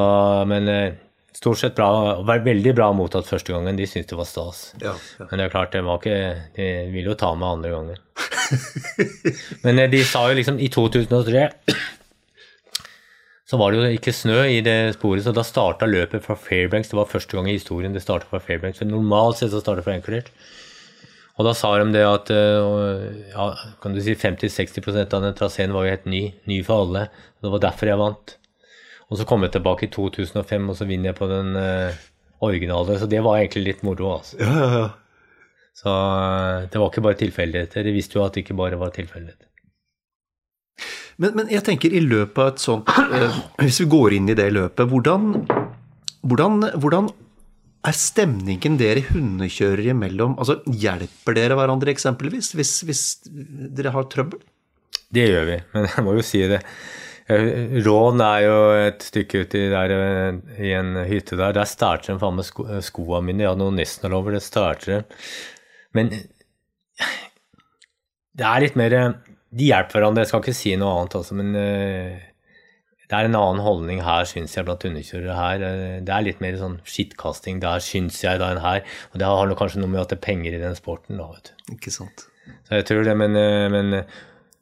[0.50, 0.98] men eh,
[1.34, 1.90] stort sett bra.
[2.28, 3.80] Veldig bra mottatt første gangen.
[3.80, 4.64] De syntes det var stas.
[4.82, 5.30] Ja, ja.
[5.30, 6.18] Men det er klart, det var ikke
[6.58, 8.04] De ville jo ta med andre ganger.
[9.66, 11.48] men eh, de sa jo liksom i 2003
[13.50, 16.92] så var det jo ikke snø i det sporet, så da starta løpet fra Fairbanks.
[16.92, 18.78] Det var første gang i historien det starta fra Fairbanks.
[18.78, 20.30] For normalt sett så starter det fra Anchorage.
[21.40, 23.46] Og da sa de det at eh, ja,
[23.80, 26.24] kan du si 50-60% av den traseen var jo helt ny.
[26.52, 27.06] Ny for alle.
[27.40, 28.34] Det var derfor jeg vant.
[29.10, 31.96] Og så kom jeg tilbake i 2005, og så vinner jeg på den uh,
[32.46, 32.98] originale.
[33.00, 34.36] Så det var egentlig litt moro, altså.
[34.44, 34.90] Ja, ja, ja.
[35.80, 37.88] Så uh, det var ikke bare tilfeldigheter.
[37.88, 39.48] De visste jo at det ikke bare var tilfeldigheter.
[41.20, 44.38] Men, men, jeg tenker i løpet av et sånt uh, Hvis vi går inn i
[44.40, 45.34] det løpet, hvordan,
[46.28, 47.10] hvordan, hvordan
[47.88, 54.42] er stemningen dere hundekjørere imellom altså Hjelper dere hverandre eksempelvis hvis, hvis dere har trøbbel?
[55.10, 56.60] Det gjør vi, men jeg må jo si det.
[57.30, 59.94] Rån er jo et stykke uti der
[60.58, 61.54] i en hytte der.
[61.54, 63.44] Der starter de faen med sko, skoene mine.
[63.46, 65.06] Jeg hadde noe nesten over det starter
[65.98, 66.10] Men
[68.40, 71.54] det er litt mer De hjelper hverandre, jeg skal ikke si noe annet, altså, men
[73.10, 75.64] det er en annen holdning her, syns jeg, blant underkjørere her.
[76.06, 78.84] Det er litt mer sånn skittkasting der, syns jeg, da enn her.
[79.10, 81.50] Og det har kanskje noe med at det er penger i den sporten, da, vet
[81.50, 81.72] du.
[81.80, 82.28] Ikke sant.
[82.68, 83.34] Så jeg tror det, men,
[83.74, 84.04] men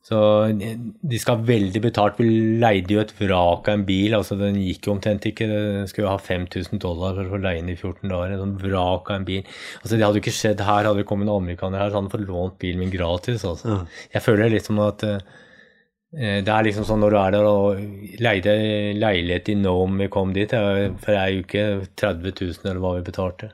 [0.07, 0.19] så
[0.55, 2.21] de skal ha veldig betalt.
[2.23, 2.29] Vi
[2.63, 4.15] leide jo et vrak av en bil.
[4.15, 5.49] altså Den gikk jo omtrent ikke.
[5.51, 8.31] Den skulle jo ha 5000 dollar for å leie den i 14 dager.
[8.31, 9.43] En sånn vrak av en bil.
[9.81, 10.87] altså Det hadde jo ikke skjedd her.
[10.87, 13.43] Hadde det kommet en amerikaner her, så hadde han fått lånt bilen min gratis.
[13.43, 13.73] altså.
[13.73, 14.05] Ja.
[14.15, 15.19] Jeg føler litt som at Eh,
[16.15, 17.79] det er liksom sånn når du er der og
[18.23, 18.53] leide
[18.95, 21.65] leilighet i Nome vi kom dit, for det er jo ikke
[21.99, 23.49] 30 000 eller hva vi betalte.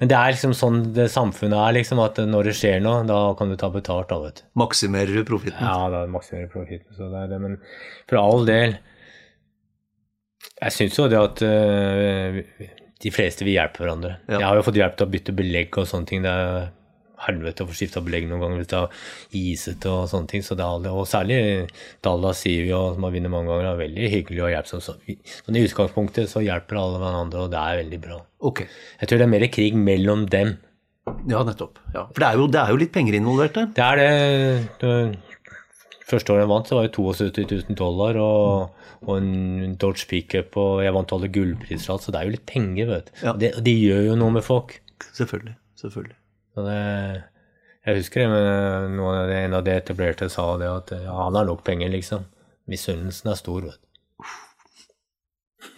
[0.00, 3.18] Men det er liksom sånn det samfunnet er, liksom, at når det skjer noe, da
[3.38, 4.08] kan du ta betalt.
[4.10, 4.46] da, vet du.
[4.58, 5.60] Maksimerer du profitten?
[5.62, 6.96] Ja, da maksimerer du profitten.
[6.96, 7.40] Så det er det.
[7.44, 7.60] Men
[8.10, 8.76] for all del
[10.60, 12.38] Jeg syns jo det at uh,
[13.04, 14.16] de fleste vil hjelpe hverandre.
[14.28, 14.38] Ja.
[14.38, 16.26] Jeg har jo fått hjelp til å bytte belegg og sånne ting.
[16.26, 16.68] Det er
[17.26, 19.08] helvete å få skifta belegg noen ganger hvis det er
[19.40, 20.44] isete og sånne ting.
[20.46, 21.40] Så det er, og særlig
[22.04, 24.84] Dallas sier vi, som har vunnet mange ganger, er veldig hyggelig og hjelpsom.
[24.84, 24.96] Så,
[25.44, 28.20] sånn I utgangspunktet så hjelper alle hverandre, og det er veldig bra.
[28.44, 28.70] Okay.
[29.00, 30.56] Jeg tror det er mer krig mellom dem.
[31.28, 31.80] Ja, nettopp.
[31.92, 32.06] Ja.
[32.08, 33.70] For det er, jo, det er, jo, litt penger involvert der?
[33.76, 34.10] Det er det.
[34.80, 40.08] det første året jeg vant, så var det 72 000 dollar og, og en Dodge
[40.10, 43.14] pickup, og jeg vant alle gullpriser, så det er jo litt penger, vet du.
[43.24, 43.36] Ja.
[43.40, 44.78] Det, de gjør jo noe med folk.
[45.12, 45.56] Selvfølgelig.
[45.80, 46.16] Selvfølgelig.
[46.54, 46.74] Det,
[47.84, 51.14] Jeg husker det, men noen av det, en av de etablerte sa det at ja,
[51.18, 52.28] han har nok penger, liksom.
[52.70, 53.84] Misunnelsen er stor, vet du.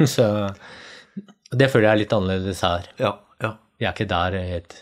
[0.14, 0.26] Så
[1.56, 2.90] det føler jeg er litt annerledes her.
[3.00, 3.54] Ja, ja.
[3.78, 4.74] Vi er ikke der helt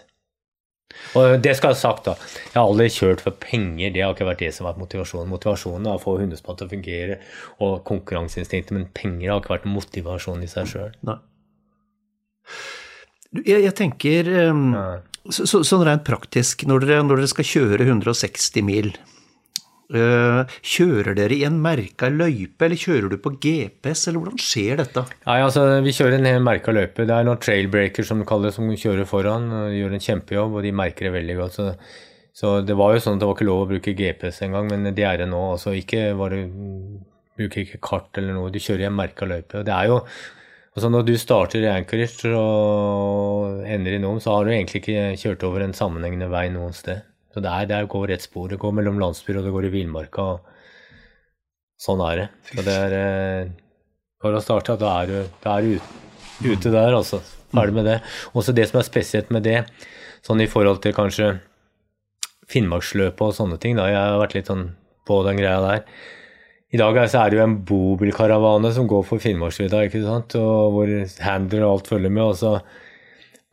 [1.19, 2.15] Og det skal jeg ha sagt, da.
[2.47, 3.91] Jeg har aldri kjørt for penger.
[3.95, 5.33] Det har ikke vært det som har vært motivasjonen.
[5.33, 7.19] Motivasjonen er å få hundespann til å fungere,
[7.65, 10.95] og konkurranseinstinktet, men penger har ikke vært motivasjonen i seg sjøl.
[13.35, 14.77] Jeg, jeg tenker um,
[15.31, 18.91] så, så, Sånn rent praktisk, når dere, når dere skal kjøre 160 mil,
[19.97, 24.83] øh, kjører dere i en merka løype, eller kjører du på GPS, eller hvordan skjer
[24.83, 25.07] dette?
[25.25, 27.07] Nei, altså, Vi kjører en hel merka løype.
[27.09, 30.77] Det er noen trailbreakers som det, som kjører foran og gjør en kjempejobb, og de
[30.77, 31.59] merker det veldig godt.
[31.59, 31.73] Så,
[32.35, 34.93] så det var jo sånn at det var ikke lov å bruke GPS engang, men
[34.93, 35.43] det er det nå.
[35.57, 36.47] altså ikke var det,
[37.35, 39.59] Bruker ikke kart eller noe, du kjører i en merka løype.
[39.59, 39.97] og det er jo
[40.75, 45.13] Altså Når du starter i Anchorage og ender i Nome, så har du egentlig ikke
[45.21, 47.05] kjørt over en sammenhengende vei noe sted.
[47.31, 48.49] Så det, er, der går rett spor.
[48.51, 50.27] Det går mellom landsbyer, og det går i villmarka.
[51.83, 52.27] Sånn er det.
[52.51, 52.99] Så det er
[54.23, 55.95] For å starte, da er du, da er du ut,
[56.43, 57.23] ute der, altså.
[57.55, 57.99] Ferdig med det.
[58.35, 59.61] Også det som er spesielt med det,
[60.27, 61.37] sånn i forhold til kanskje
[62.51, 63.87] Finnmarksløpet og sånne ting, da.
[63.93, 64.73] Jeg har vært litt sånn
[65.07, 65.87] på den greia der.
[66.73, 70.75] I dag er, er det jo en bobilkaravane som går for Finnmarksvidda, ikke sant, og
[70.75, 72.25] hvor handler og alt følger med.
[72.25, 72.57] og så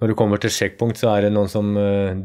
[0.01, 2.17] når du kommer til sjekkpunkt, så er det noen som eh,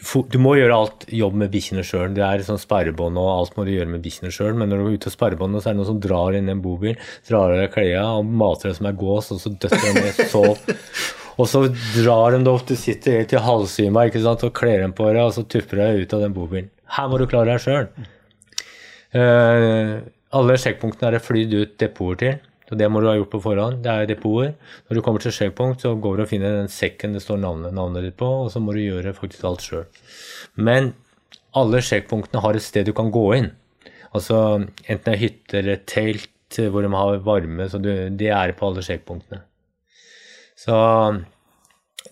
[0.00, 2.12] du, må gjøre alt jobb med bikkjene sjøl.
[2.14, 4.54] Det er sånn sperrebånd og alt må du gjøre med bikkjene sjøl.
[4.54, 6.62] Men når du går ut og sperrebåndet, så er det noen som drar inn en
[6.62, 6.94] bobil,
[7.28, 10.22] drar av deg klærne og mater deg som er gås, og så døtter de ned
[10.30, 10.62] sov.
[11.40, 15.10] Og så drar de deg opp, du sitter helt i sant, og kler dem på
[15.10, 16.70] deg, og så tupper deg ut av den bobilen.
[16.94, 17.86] Her må du klare deg sjøl.
[19.18, 22.38] Alle sjekkpunktene er det flydd ut depoter til.
[22.70, 23.80] Så det må du ha gjort på forhånd.
[23.82, 24.52] Det er depoter.
[24.86, 27.74] Når du kommer til sjekkpunkt, så går du og finner den sekken det står navnet,
[27.74, 29.88] navnet ditt på, og så må du gjøre faktisk alt sjøl.
[30.54, 30.92] Men
[31.58, 33.50] alle sjekkpunktene har et sted du kan gå inn.
[34.14, 38.30] Altså enten det er hytte eller telt eh, hvor de har varme, så du, det
[38.34, 39.42] er på alle sjekkpunktene.
[40.60, 40.76] Så,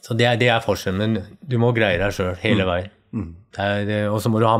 [0.02, 2.90] så det, er, det er forskjellen, men du må greie deg sjøl hele veien.
[3.14, 3.30] Mm.
[4.10, 4.58] Og så må du ha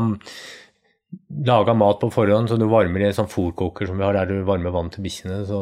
[1.45, 4.29] laga mat på forhånd, så du varmer i en sånn fòrkoker som vi har der
[4.29, 5.41] du varmer vann til bikkjene.
[5.47, 5.61] Så.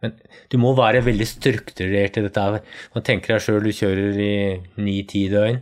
[0.00, 0.14] Men
[0.52, 2.44] du må være veldig strukturert i dette.
[2.44, 2.62] her.
[2.94, 4.34] Man tenker deg sjøl, du kjører i
[4.80, 5.60] ni-ti døgn,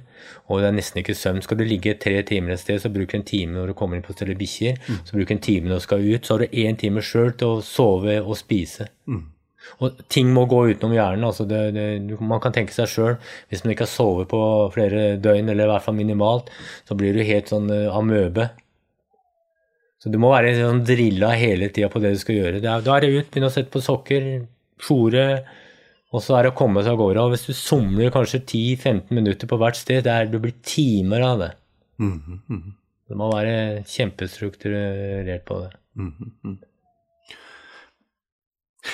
[0.49, 1.43] og det er nesten ikke søvn.
[1.43, 4.07] Skal du ligge tre timer et sted, så bruk en time når du kommer inn
[4.07, 4.79] på stedet bikkjer.
[5.09, 6.23] Så bruk en time når du skal ut.
[6.25, 8.87] Så har du én time sjøl til å sove og spise.
[9.83, 11.25] Og ting må gå utenom hjernen.
[11.25, 13.19] altså det, det, Man kan tenke seg sjøl,
[13.51, 14.41] hvis man ikke har sovet på
[14.73, 16.49] flere døgn, eller i hvert fall minimalt,
[16.89, 18.49] så blir du helt sånn uh, amøbe.
[19.99, 22.61] Så du må være sånn drilla hele tida på det du skal gjøre.
[22.63, 24.29] Da er det ut, begynne å sette på sokker,
[24.83, 25.27] fòre,
[26.15, 27.25] og så er det å komme seg av gårde.
[27.25, 31.25] Og hvis du somler kanskje 10-15 minutter på hvert sted, det, er, du blir timer
[31.27, 31.51] av det.
[33.09, 35.73] Du må være kjempestrukturert på det.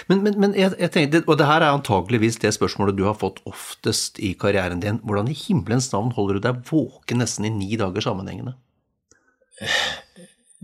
[0.09, 3.15] Men, men, men jeg, jeg tenkte, og det her er antageligvis det spørsmålet du har
[3.19, 4.99] fått oftest i karrieren din.
[5.05, 8.57] Hvordan i himmelens navn holder du deg våken nesten i ni dager sammenhengende?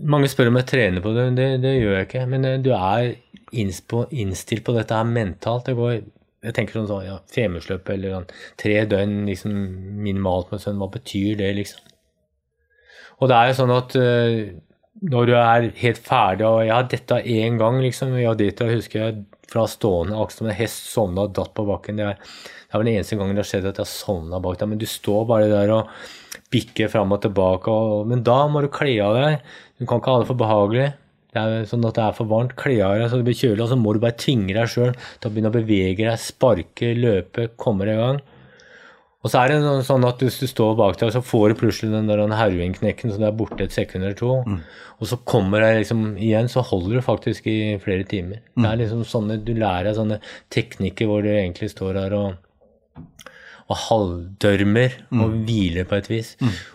[0.01, 2.25] Mange spør om jeg trener på det, det, det gjør jeg ikke.
[2.31, 3.13] Men eh, du er
[3.51, 5.67] innstilt på dette her mentalt.
[5.67, 5.99] Det går,
[6.47, 8.29] jeg tenker sånn sånn, ja, Femundsløp eller sånn,
[8.61, 9.55] tre døgn liksom
[10.01, 11.87] minimalt med søvn, hva betyr det, liksom?
[13.21, 14.37] Og det er jo sånn at uh,
[15.11, 19.03] når du er helt ferdig, og jeg har detta én gang, liksom, ja, dette husker
[19.03, 19.19] jeg
[19.51, 21.99] fra stående akkurat som en hest sovna og datt på bakken.
[21.99, 24.39] Det er, det er vel den eneste gangen det har skjedd at jeg har sovna
[24.43, 25.91] bak deg, men du står bare der og
[26.51, 29.51] bikker fram og tilbake, og, men da må du kle av deg.
[29.81, 30.91] Du kan ikke ha det for behagelig.
[31.31, 32.53] Det er sånn at det er for varmt.
[32.59, 34.91] Kle av deg så det blir kjølig, og så må du bare tvinge deg sjøl
[34.93, 38.19] til å begynne å bevege deg, sparke, løpe, komme deg i gang.
[39.21, 41.91] Og så er det sånn at hvis du står bak deg, så får du plutselig
[41.93, 44.31] den der heroinknekken, så det er borte et sekund eller to.
[45.01, 48.41] Og så kommer det liksom igjen, så holder du faktisk i flere timer.
[48.57, 52.33] Det er liksom sånne, Du lærer deg sånne teknikker hvor du egentlig står her og
[53.67, 56.31] og halvdørmer og hviler på et vis.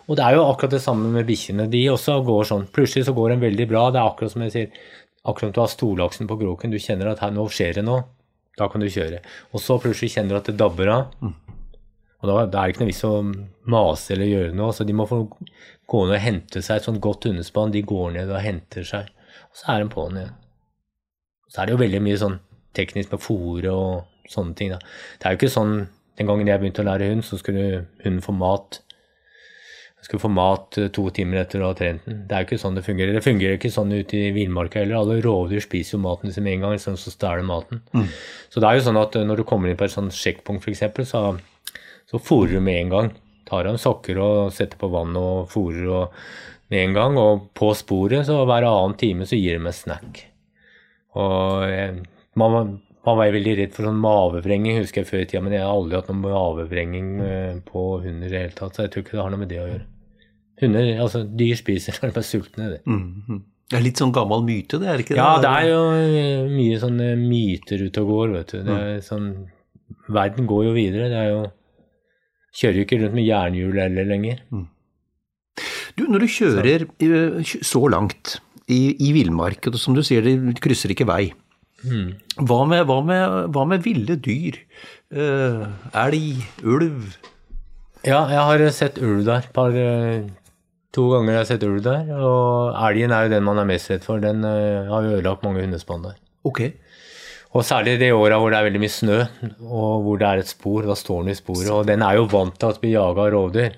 [0.07, 1.67] Og det er jo akkurat det samme med bikkjene.
[1.73, 2.69] De også går sånn.
[2.73, 3.91] Plutselig så går de veldig bra.
[3.91, 4.71] Det er akkurat som jeg sier,
[5.25, 6.71] akkurat som du har stolaksen på kroken.
[6.71, 8.05] Du kjenner at her, nå skjer det noe.
[8.57, 9.21] Da kan du kjøre.
[9.53, 11.11] Og så plutselig kjenner du at det dabber av.
[12.23, 13.15] Og da, da er det ikke noe vits å
[13.69, 14.73] mase eller gjøre noe.
[14.73, 17.75] Så de må få gå ned og hente seg et sånt godt hundespann.
[17.75, 19.13] De går ned og henter seg.
[19.51, 20.35] Og så er de på'n igjen.
[21.53, 22.41] Så er det jo veldig mye sånn
[22.77, 24.73] teknisk med fòret og sånne ting.
[24.75, 24.81] Da.
[25.21, 25.77] Det er jo ikke sånn
[26.17, 28.81] Den gangen jeg begynte å lære hund, så skulle hunden få mat.
[30.07, 32.23] Skulle få mat eh, to timer etter å ha trent den.
[32.29, 33.17] Det er jo ikke sånn det fungerer.
[33.17, 35.01] Det fungerer ikke sånn ute i villmarka heller.
[35.01, 37.83] Alle rovdyr spiser jo maten sin med en gang, sånn så stjeler maten.
[38.53, 40.63] Så det er jo sånn at eh, når du kommer inn på et sånt sjekkpunkt,
[40.63, 41.25] f.eks., så,
[42.07, 43.15] så fôrer du med en gang.
[43.47, 46.09] tar av sokker og setter på vann og fôrer
[46.71, 47.19] med en gang.
[47.19, 50.23] Og på sporet, så hver annen time, så gir de meg snack.
[51.19, 52.07] Og jeg,
[52.39, 52.77] man,
[53.07, 55.73] man var veldig redd for sånn mavevrenging, husker jeg før i tida, men jeg har
[55.73, 59.17] aldri hatt noen mavevrenging eh, på hunder i det hele tatt, så jeg tror ikke
[59.17, 59.85] det har noe med det å gjøre.
[60.63, 62.71] Hunder, altså dyr spiser når de er sultne.
[62.75, 62.81] Det.
[62.91, 63.45] Mhm.
[63.67, 65.19] Det er litt sånn gammel myte, det er ikke det?
[65.19, 68.59] Ja, det er jo eh, mye sånne myter ute og går, vet du.
[68.69, 69.31] Det er sånn,
[70.15, 71.09] verden går jo videre.
[71.13, 71.45] Det er jo
[72.57, 74.39] Kjører jo ikke rundt med jernhjul heller lenger.
[75.99, 78.39] Du, når du kjører eh, så langt
[78.73, 81.27] i, i villmark, og som du sier, det krysser ikke vei.
[81.85, 82.17] Mm.
[82.49, 84.59] Hva med, hva med, hva med ville dyr?
[85.13, 85.67] Uh,
[86.07, 87.17] elg, ulv?
[88.07, 89.49] Ja, jeg har sett ulv der.
[89.55, 90.25] Par, eh,
[90.95, 92.11] to ganger jeg har jeg sett ulv der.
[92.17, 94.23] Og elgen er jo den man er mest redd for.
[94.23, 96.21] Den uh, har jo ødelagt mange hundespann der.
[96.47, 96.63] Ok.
[97.57, 99.19] Og særlig de åra hvor det er veldig mye snø,
[99.65, 100.87] og hvor det er et spor.
[100.87, 101.73] Da står den i sporet.
[101.73, 103.77] Og den er jo vant til å bli jaga av rovdyr.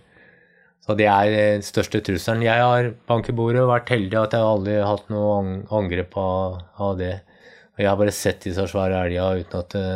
[0.88, 2.46] Så det er den største trusselen.
[2.46, 6.62] Jeg har bank i bordet vært heldig at jeg aldri har hatt noe angrep av,
[6.80, 7.18] av det.
[7.78, 9.86] Og jeg har bare sett disse svære elga uten at det...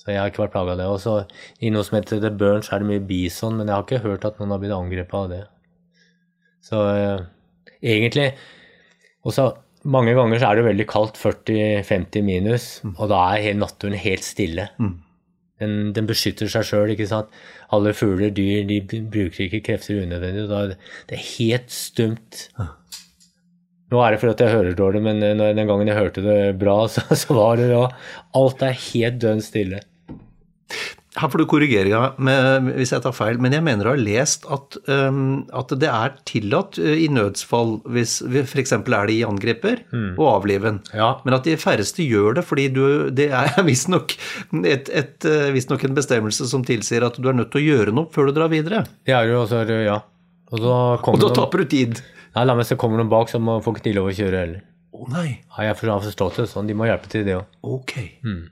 [0.00, 0.86] Så jeg har ikke vært plaga av det.
[0.88, 1.14] Og så
[1.60, 4.24] i noe som heter The Burns, er det mye bison, men jeg har ikke hørt
[4.24, 5.40] at noen har blitt angrepet av det.
[6.64, 7.20] Så eh,
[7.84, 8.30] egentlig
[9.24, 9.50] Og så
[9.84, 12.64] mange ganger så er det veldig kaldt, 40-50 minus,
[12.96, 14.66] og da er naturen helt stille.
[15.60, 17.28] Den, den beskytter seg sjøl, ikke sant.
[17.72, 18.80] Alle fugler, dyr, de
[19.12, 20.46] bruker ikke krefter unødvendig.
[20.48, 20.78] Da, er det-
[21.10, 22.46] det er helt stumt.
[23.90, 26.82] Nå er det fordi jeg hører dårlig, men eh, den gangen jeg hørte det bra,
[26.92, 27.86] så, så var det da
[28.38, 29.82] Alt er helt dønn stille.
[31.18, 34.44] Her får du korrigere meg hvis jeg tar feil, men jeg mener å ha lest
[34.54, 38.76] at, um, at det er tillatt uh, i nødsfall hvis f.eks.
[38.78, 40.78] elg angriper, å avlive den.
[40.94, 41.10] Ja.
[41.26, 44.14] Men at de færreste gjør det, fordi du, det er visstnok
[44.54, 48.30] uh, visstnok en bestemmelse som tilsier at du er nødt til å gjøre noe før
[48.30, 48.86] du drar videre.
[49.02, 49.98] Det er jo også, ja.
[50.54, 50.78] Og da,
[51.10, 52.00] Og da taper du tid.
[52.36, 54.44] Nei, la meg se, kommer noen bak, så må, får ikke de lov å kjøre
[54.44, 54.62] heller.
[54.90, 56.66] Å nei, Nei, jeg har forstått det sånn.
[56.68, 57.46] De må hjelpe til, det òg.
[57.62, 57.94] ok.
[58.26, 58.48] Mm.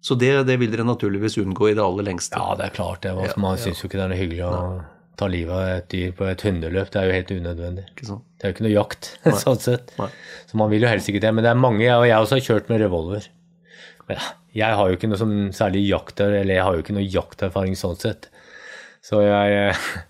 [0.00, 2.38] Så det, det vil dere naturligvis unngå i det aller lengste.
[2.40, 3.12] Ja, det er klart det.
[3.12, 4.52] Altså, man syns jo ikke det er noe hyggelig å
[5.20, 6.88] ta livet av et dyr på et hundeløp.
[6.88, 7.84] Det er jo helt unødvendig.
[8.00, 9.10] Det er jo ikke noe jakt,
[9.42, 9.92] sånn sett.
[10.00, 10.08] Nei.
[10.48, 11.34] Så man vil jo helst ikke det.
[11.36, 13.28] Men det er mange, og jeg også har kjørt med revolver.
[14.08, 14.24] Men
[14.56, 17.76] jeg har jo ikke noe som særlig jakter, eller jeg har jo ikke noe jakterfaring
[17.78, 18.30] sånn sett.
[19.04, 19.84] Så jeg eh,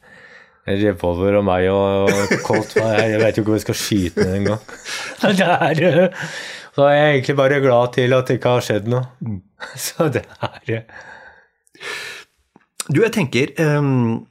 [0.79, 2.11] Revolver og meg og
[2.47, 4.65] Colt Jeg vet jo ikke hvor jeg skal skyte den engang.
[5.81, 6.11] Det
[6.75, 9.39] Så er jeg egentlig bare glad til at det ikke har skjedd noe.
[9.87, 10.85] Så det er
[12.91, 14.27] Du, jeg tenker um,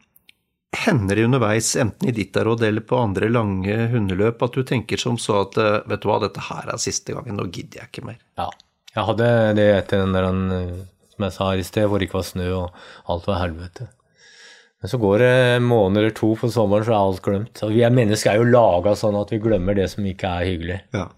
[0.79, 5.01] Hender det underveis, enten i ditt råd eller på andre lange hundeløp, at du tenker
[5.01, 7.89] som så at eh, vet du hva, dette her er siste gangen, nå gidder jeg
[7.89, 8.19] ikke mer.
[8.37, 8.45] Ja.
[8.93, 10.75] Jeg hadde det etter den der, eh,
[11.15, 12.77] som jeg sa her i sted, hvor det ikke var snø og
[13.09, 13.89] alt var helvete.
[14.79, 17.63] Men så går det en måned eller to på sommeren, så er alt glemt.
[17.67, 20.47] Og vi er mennesker er jo laga sånn at vi glemmer det som ikke er
[20.47, 20.77] hyggelig.
[20.95, 21.09] Ja.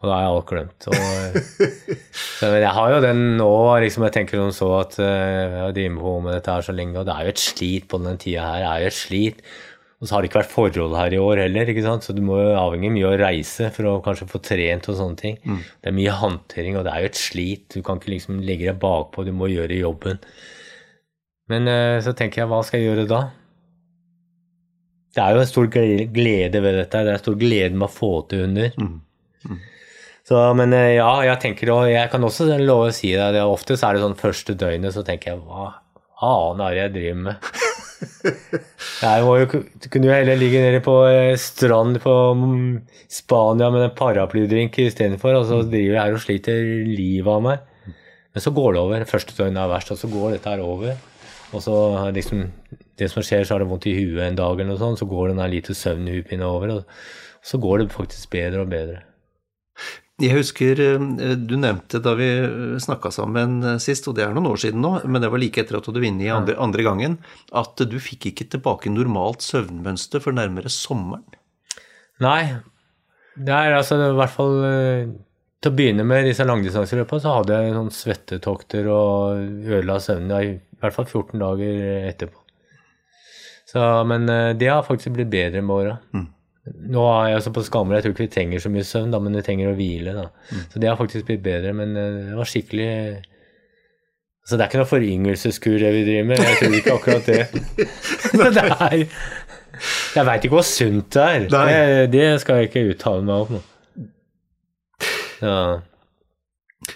[0.00, 0.86] Og da er alt glemt.
[0.88, 1.40] Og,
[2.40, 3.48] så, men jeg har jo den nå,
[3.84, 6.76] liksom jeg tenker som så at eh, jeg har drevet på med dette her så
[6.76, 8.62] lenge, og det er jo et slit på den tida her.
[8.64, 9.42] Det er jo et slit.
[10.00, 12.06] Og så har det ikke vært forhold her i år heller, ikke sant?
[12.06, 14.96] så du må jo avhengig mye av å reise for å kanskje få trent og
[14.96, 15.36] sånne ting.
[15.84, 17.66] Det er mye håndtering, og det er jo et slit.
[17.74, 20.22] Du kan ikke liksom legge deg bakpå, du må gjøre jobben.
[21.50, 23.20] Men eh, så tenker jeg, hva skal jeg gjøre da?
[25.10, 27.02] Det er jo en stor glede ved dette.
[27.06, 28.70] Det er stor glede med å få til hunder.
[30.30, 33.32] Så, men eh, ja, jeg tenker og jeg kan også love å si det.
[33.34, 35.72] det ofte så er det sånn første døgnet, så tenker jeg hva
[36.20, 37.50] annen er det jeg driver med?
[39.00, 39.46] Jeg må jo,
[39.92, 42.78] kunne jo heller ligge nede på eh, strand på mm,
[43.12, 47.92] Spania med en paraplydrink istedenfor, og så driver jeg her og sliter livet av meg.
[48.32, 49.04] Men så går det over.
[49.08, 50.96] Første døgnet er verst, og så går dette her over.
[51.50, 51.76] Og så
[52.14, 52.44] liksom,
[53.00, 55.08] det som skjer, så har det vondt i huet en dag, eller noe sånt, så
[55.10, 59.00] går den der lite søvnhupinne over, og så går det faktisk bedre og bedre.
[60.20, 62.28] Jeg husker eh, du nevnte da vi
[62.82, 65.62] snakka sammen eh, sist, og det er noen år siden nå, men det var like
[65.62, 67.16] etter at du vunnet i andre, andre gangen,
[67.56, 71.24] at du fikk ikke tilbake normalt søvnmønster for nærmere sommeren.
[72.20, 72.60] Nei,
[73.40, 75.12] det er altså i hvert fall eh,
[75.60, 79.40] Til å begynne med disse langdistanseløpene så hadde jeg sånn svettetokter og
[79.70, 82.40] ødela søvnen i hvert fall 14 dager etterpå.
[83.70, 85.96] Så, men eh, det har faktisk blitt bedre med åra.
[86.90, 89.20] Nå er jeg altså på Skammer, jeg tror ikke vi trenger så mye søvn, da,
[89.22, 90.14] men vi trenger å hvile.
[90.16, 90.26] Da.
[90.72, 92.90] Så det har faktisk blitt bedre, men eh, det var skikkelig
[94.48, 97.86] Så det er ikke noe foryngelseskur det vi driver med, jeg tror ikke akkurat det.
[98.30, 98.96] så det er
[100.16, 101.46] Jeg veit ikke hvor sunt det er.
[101.52, 103.62] Det, det skal jeg ikke uttale meg om.
[105.40, 105.60] Ja.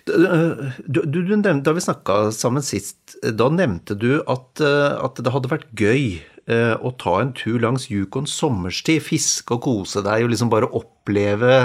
[0.09, 5.33] Du, du, du nevnte, da vi snakka sammen sist, da nevnte du at, at, det
[5.35, 10.33] hadde vært gøy å ta en tur langs Yukon sommerstid, fiske og kose deg og
[10.33, 11.59] liksom bare oppleve,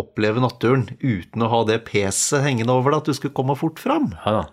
[0.00, 3.80] oppleve naturen uten å ha det peset hengende over deg, at du skulle komme fort
[3.80, 4.12] fram.
[4.26, 4.44] Ja da.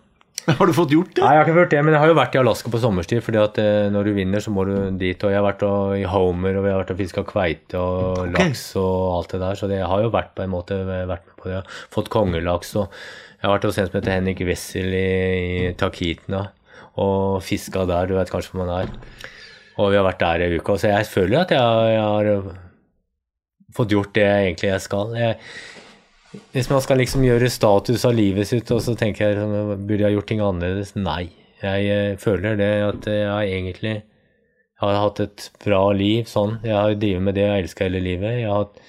[0.48, 1.22] Har du fått gjort det?
[1.22, 3.22] Nei, jeg har ikke gjort det, men jeg har jo vært i Alaska på sommerstid.
[3.26, 5.22] fordi at eh, når du vinner, så må du dit.
[5.22, 5.66] Og jeg har vært
[6.00, 8.34] i Homer, og vi har vært og fiska kveite og okay.
[8.38, 9.60] laks og alt det der.
[9.60, 11.62] Så det har jo vært på en måte vært på det.
[11.94, 12.76] Fått kongelaks.
[12.80, 12.88] og
[13.38, 15.12] Jeg har vært hos en som heter Henrik Wessel i,
[15.68, 16.48] i Takitna
[17.02, 18.10] og fiska der.
[18.10, 18.96] Du vet kanskje hvor man er.
[19.80, 20.78] Og vi har vært der i uka.
[20.78, 22.50] Så jeg føler at jeg, jeg har eh,
[23.76, 25.16] fått gjort det jeg egentlig jeg skal.
[25.18, 25.38] Jeg,
[26.56, 30.06] hvis man skal liksom gjøre status av livet sitt, og så tenker jeg sånn, burde
[30.06, 30.96] jeg gjort ting annerledes?
[31.00, 31.26] Nei.
[31.62, 33.98] Jeg eh, føler det at jeg egentlig
[34.82, 36.58] har hatt et bra liv sånn.
[36.66, 38.40] Jeg har drevet med det jeg elsker hele livet.
[38.42, 38.80] Jeg har hatt,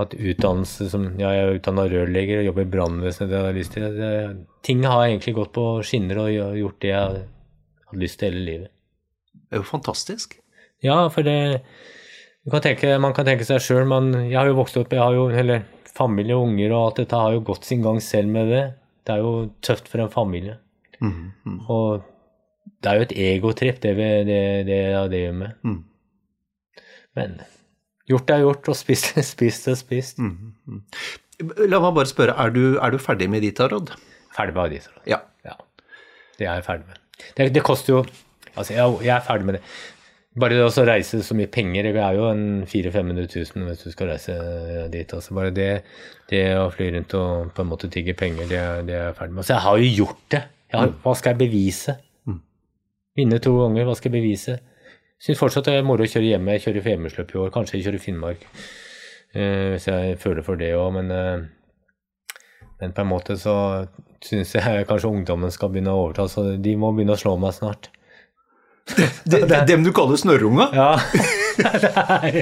[0.00, 3.30] hatt utdannelse som ja, Jeg er utdanna rørlegger og jobber i brannvesenet.
[3.30, 3.86] Det jeg har lyst til.
[3.96, 4.10] Det,
[4.66, 8.72] ting har egentlig gått på skinner og gjort det jeg har lyst til hele livet.
[9.32, 10.38] Det er jo fantastisk.
[10.84, 11.36] Ja, for det
[12.50, 15.16] kan tenke, Man kan tenke seg sjøl, men jeg har jo vokst opp jeg har
[15.16, 18.48] jo, eller Familie og unger og alt dette har jo gått sin gang selv med
[18.48, 18.62] det.
[19.04, 20.54] Det er jo tøft for en familie.
[21.02, 21.58] Mm, mm.
[21.68, 22.04] Og
[22.80, 25.56] det er jo et egotripp, det vi det, det jeg driver med.
[25.66, 25.80] Mm.
[27.18, 27.34] Men
[28.10, 30.22] gjort er gjort, og spist er spist er spist.
[30.22, 30.82] Mm, mhm.
[31.70, 33.94] La meg bare spørre, er du, er du ferdig med ditt råd?
[34.36, 34.90] Ferdig med Adidas.
[35.08, 35.22] Ja.
[35.46, 35.56] Ja.
[36.36, 37.00] Det er jeg ferdig med.
[37.36, 38.04] Det, det koster jo
[38.58, 39.60] Altså, jeg, jeg er ferdig med det.
[40.40, 43.82] Bare det å reise så mye penger, det er jo en 400 000-500 000 hvis
[43.82, 44.36] du skal reise
[44.92, 45.14] dit.
[45.16, 45.70] Altså bare det,
[46.30, 49.36] det å fly rundt og på en måte tigge penger, det, det er jeg ferdig
[49.36, 49.46] med.
[49.48, 50.42] Så jeg har jo gjort det.
[50.74, 51.96] Har, hva skal jeg bevise?
[52.30, 52.38] Mm.
[53.18, 54.58] Vinne to ganger, hva skal jeg bevise?
[55.20, 56.56] Syns fortsatt det er moro å kjøre hjemme.
[56.56, 58.44] Jeg kjører hjemmesløp i år, kanskje jeg kjører Finnmark.
[59.34, 61.48] eh, hvis jeg føler for det òg, men eh,
[62.80, 63.54] men på en måte så
[64.24, 67.56] syns jeg kanskje ungdommen skal begynne å overta, så de må begynne å slå meg
[67.56, 67.90] snart.
[68.96, 69.06] De,
[69.44, 70.70] de, dem du kaller snørrunga?
[70.74, 70.94] Ja,
[72.16, 72.40] er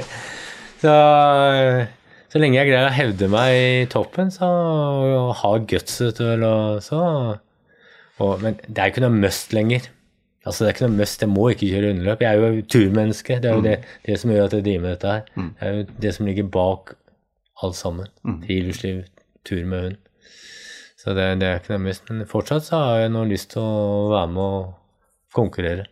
[0.79, 0.95] så,
[2.31, 6.57] så lenge jeg greier å hevde meg i toppen, så og ha gutset til å
[6.85, 7.03] så
[8.19, 9.85] og, Men det er ikke noe must lenger.
[10.49, 12.25] Altså Det er ikke noe must, jeg må ikke kjøre underløp.
[12.25, 13.39] Jeg er jo turmenneske.
[13.43, 13.77] Det er jo det,
[14.07, 15.31] det som gjør at jeg driver med dette her.
[15.37, 16.95] Det er jo det som ligger bak
[17.67, 18.09] alt sammen.
[18.47, 19.03] Friluftsliv,
[19.45, 19.99] tur med hund.
[20.99, 22.09] Så det, det er ikke noe must.
[22.09, 24.73] Men fortsatt så har jeg nå lyst til å være med og
[25.37, 25.87] konkurrere.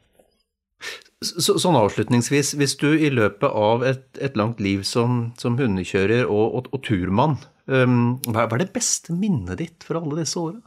[1.24, 6.26] Så, sånn avslutningsvis, hvis du i løpet av et, et langt liv som, som hundekjører
[6.26, 7.38] og, og, og turmann,
[7.72, 10.60] um, hva hva er det beste minnet ditt for alle disse åra?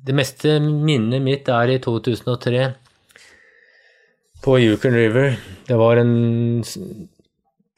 [0.00, 2.62] Det meste minnet mitt er i 2003
[4.40, 5.34] på Yukon River.
[5.68, 6.62] Det var en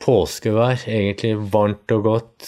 [0.02, 2.46] påskevær, egentlig varmt og godt,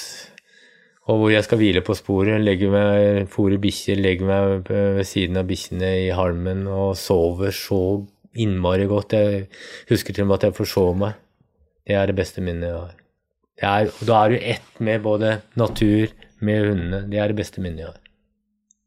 [1.11, 5.43] og hvor jeg skal hvile på sporet, legge meg, fôre bikkjer, legge meg ved siden
[5.43, 7.81] av bikkjene i halmen og sover så
[8.39, 9.19] innmari godt.
[9.19, 9.49] Jeg
[9.91, 11.19] husker til og med at jeg forsov meg.
[11.83, 12.95] Det er det beste minnet jeg har.
[13.59, 17.05] Er, da er du ett med både natur, med hundene.
[17.11, 18.04] Det er det beste minnet jeg har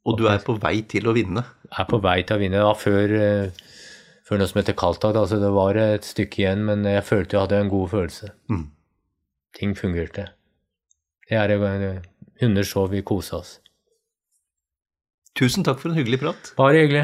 [0.08, 1.44] Og du er på vei til å vinne.
[1.68, 2.62] Jeg er på vei til å vinne.
[2.62, 3.50] Det var før, eh,
[4.24, 5.20] før noe som heter Kaltak.
[5.20, 8.32] Altså det var et stykke igjen, men jeg følte jeg hadde en god følelse.
[8.50, 8.66] Mm.
[9.60, 10.30] Ting fungerte.
[11.28, 12.04] Det er det.
[12.40, 13.60] Hunder sov, vi kosa oss.
[15.36, 16.54] Tusen takk for en hyggelig prat.
[16.58, 17.04] Bare hyggelig.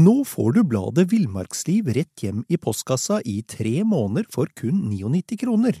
[0.00, 5.36] Nå får du bladet Villmarksliv rett hjem i postkassa i tre måneder for kun 99
[5.40, 5.80] kroner.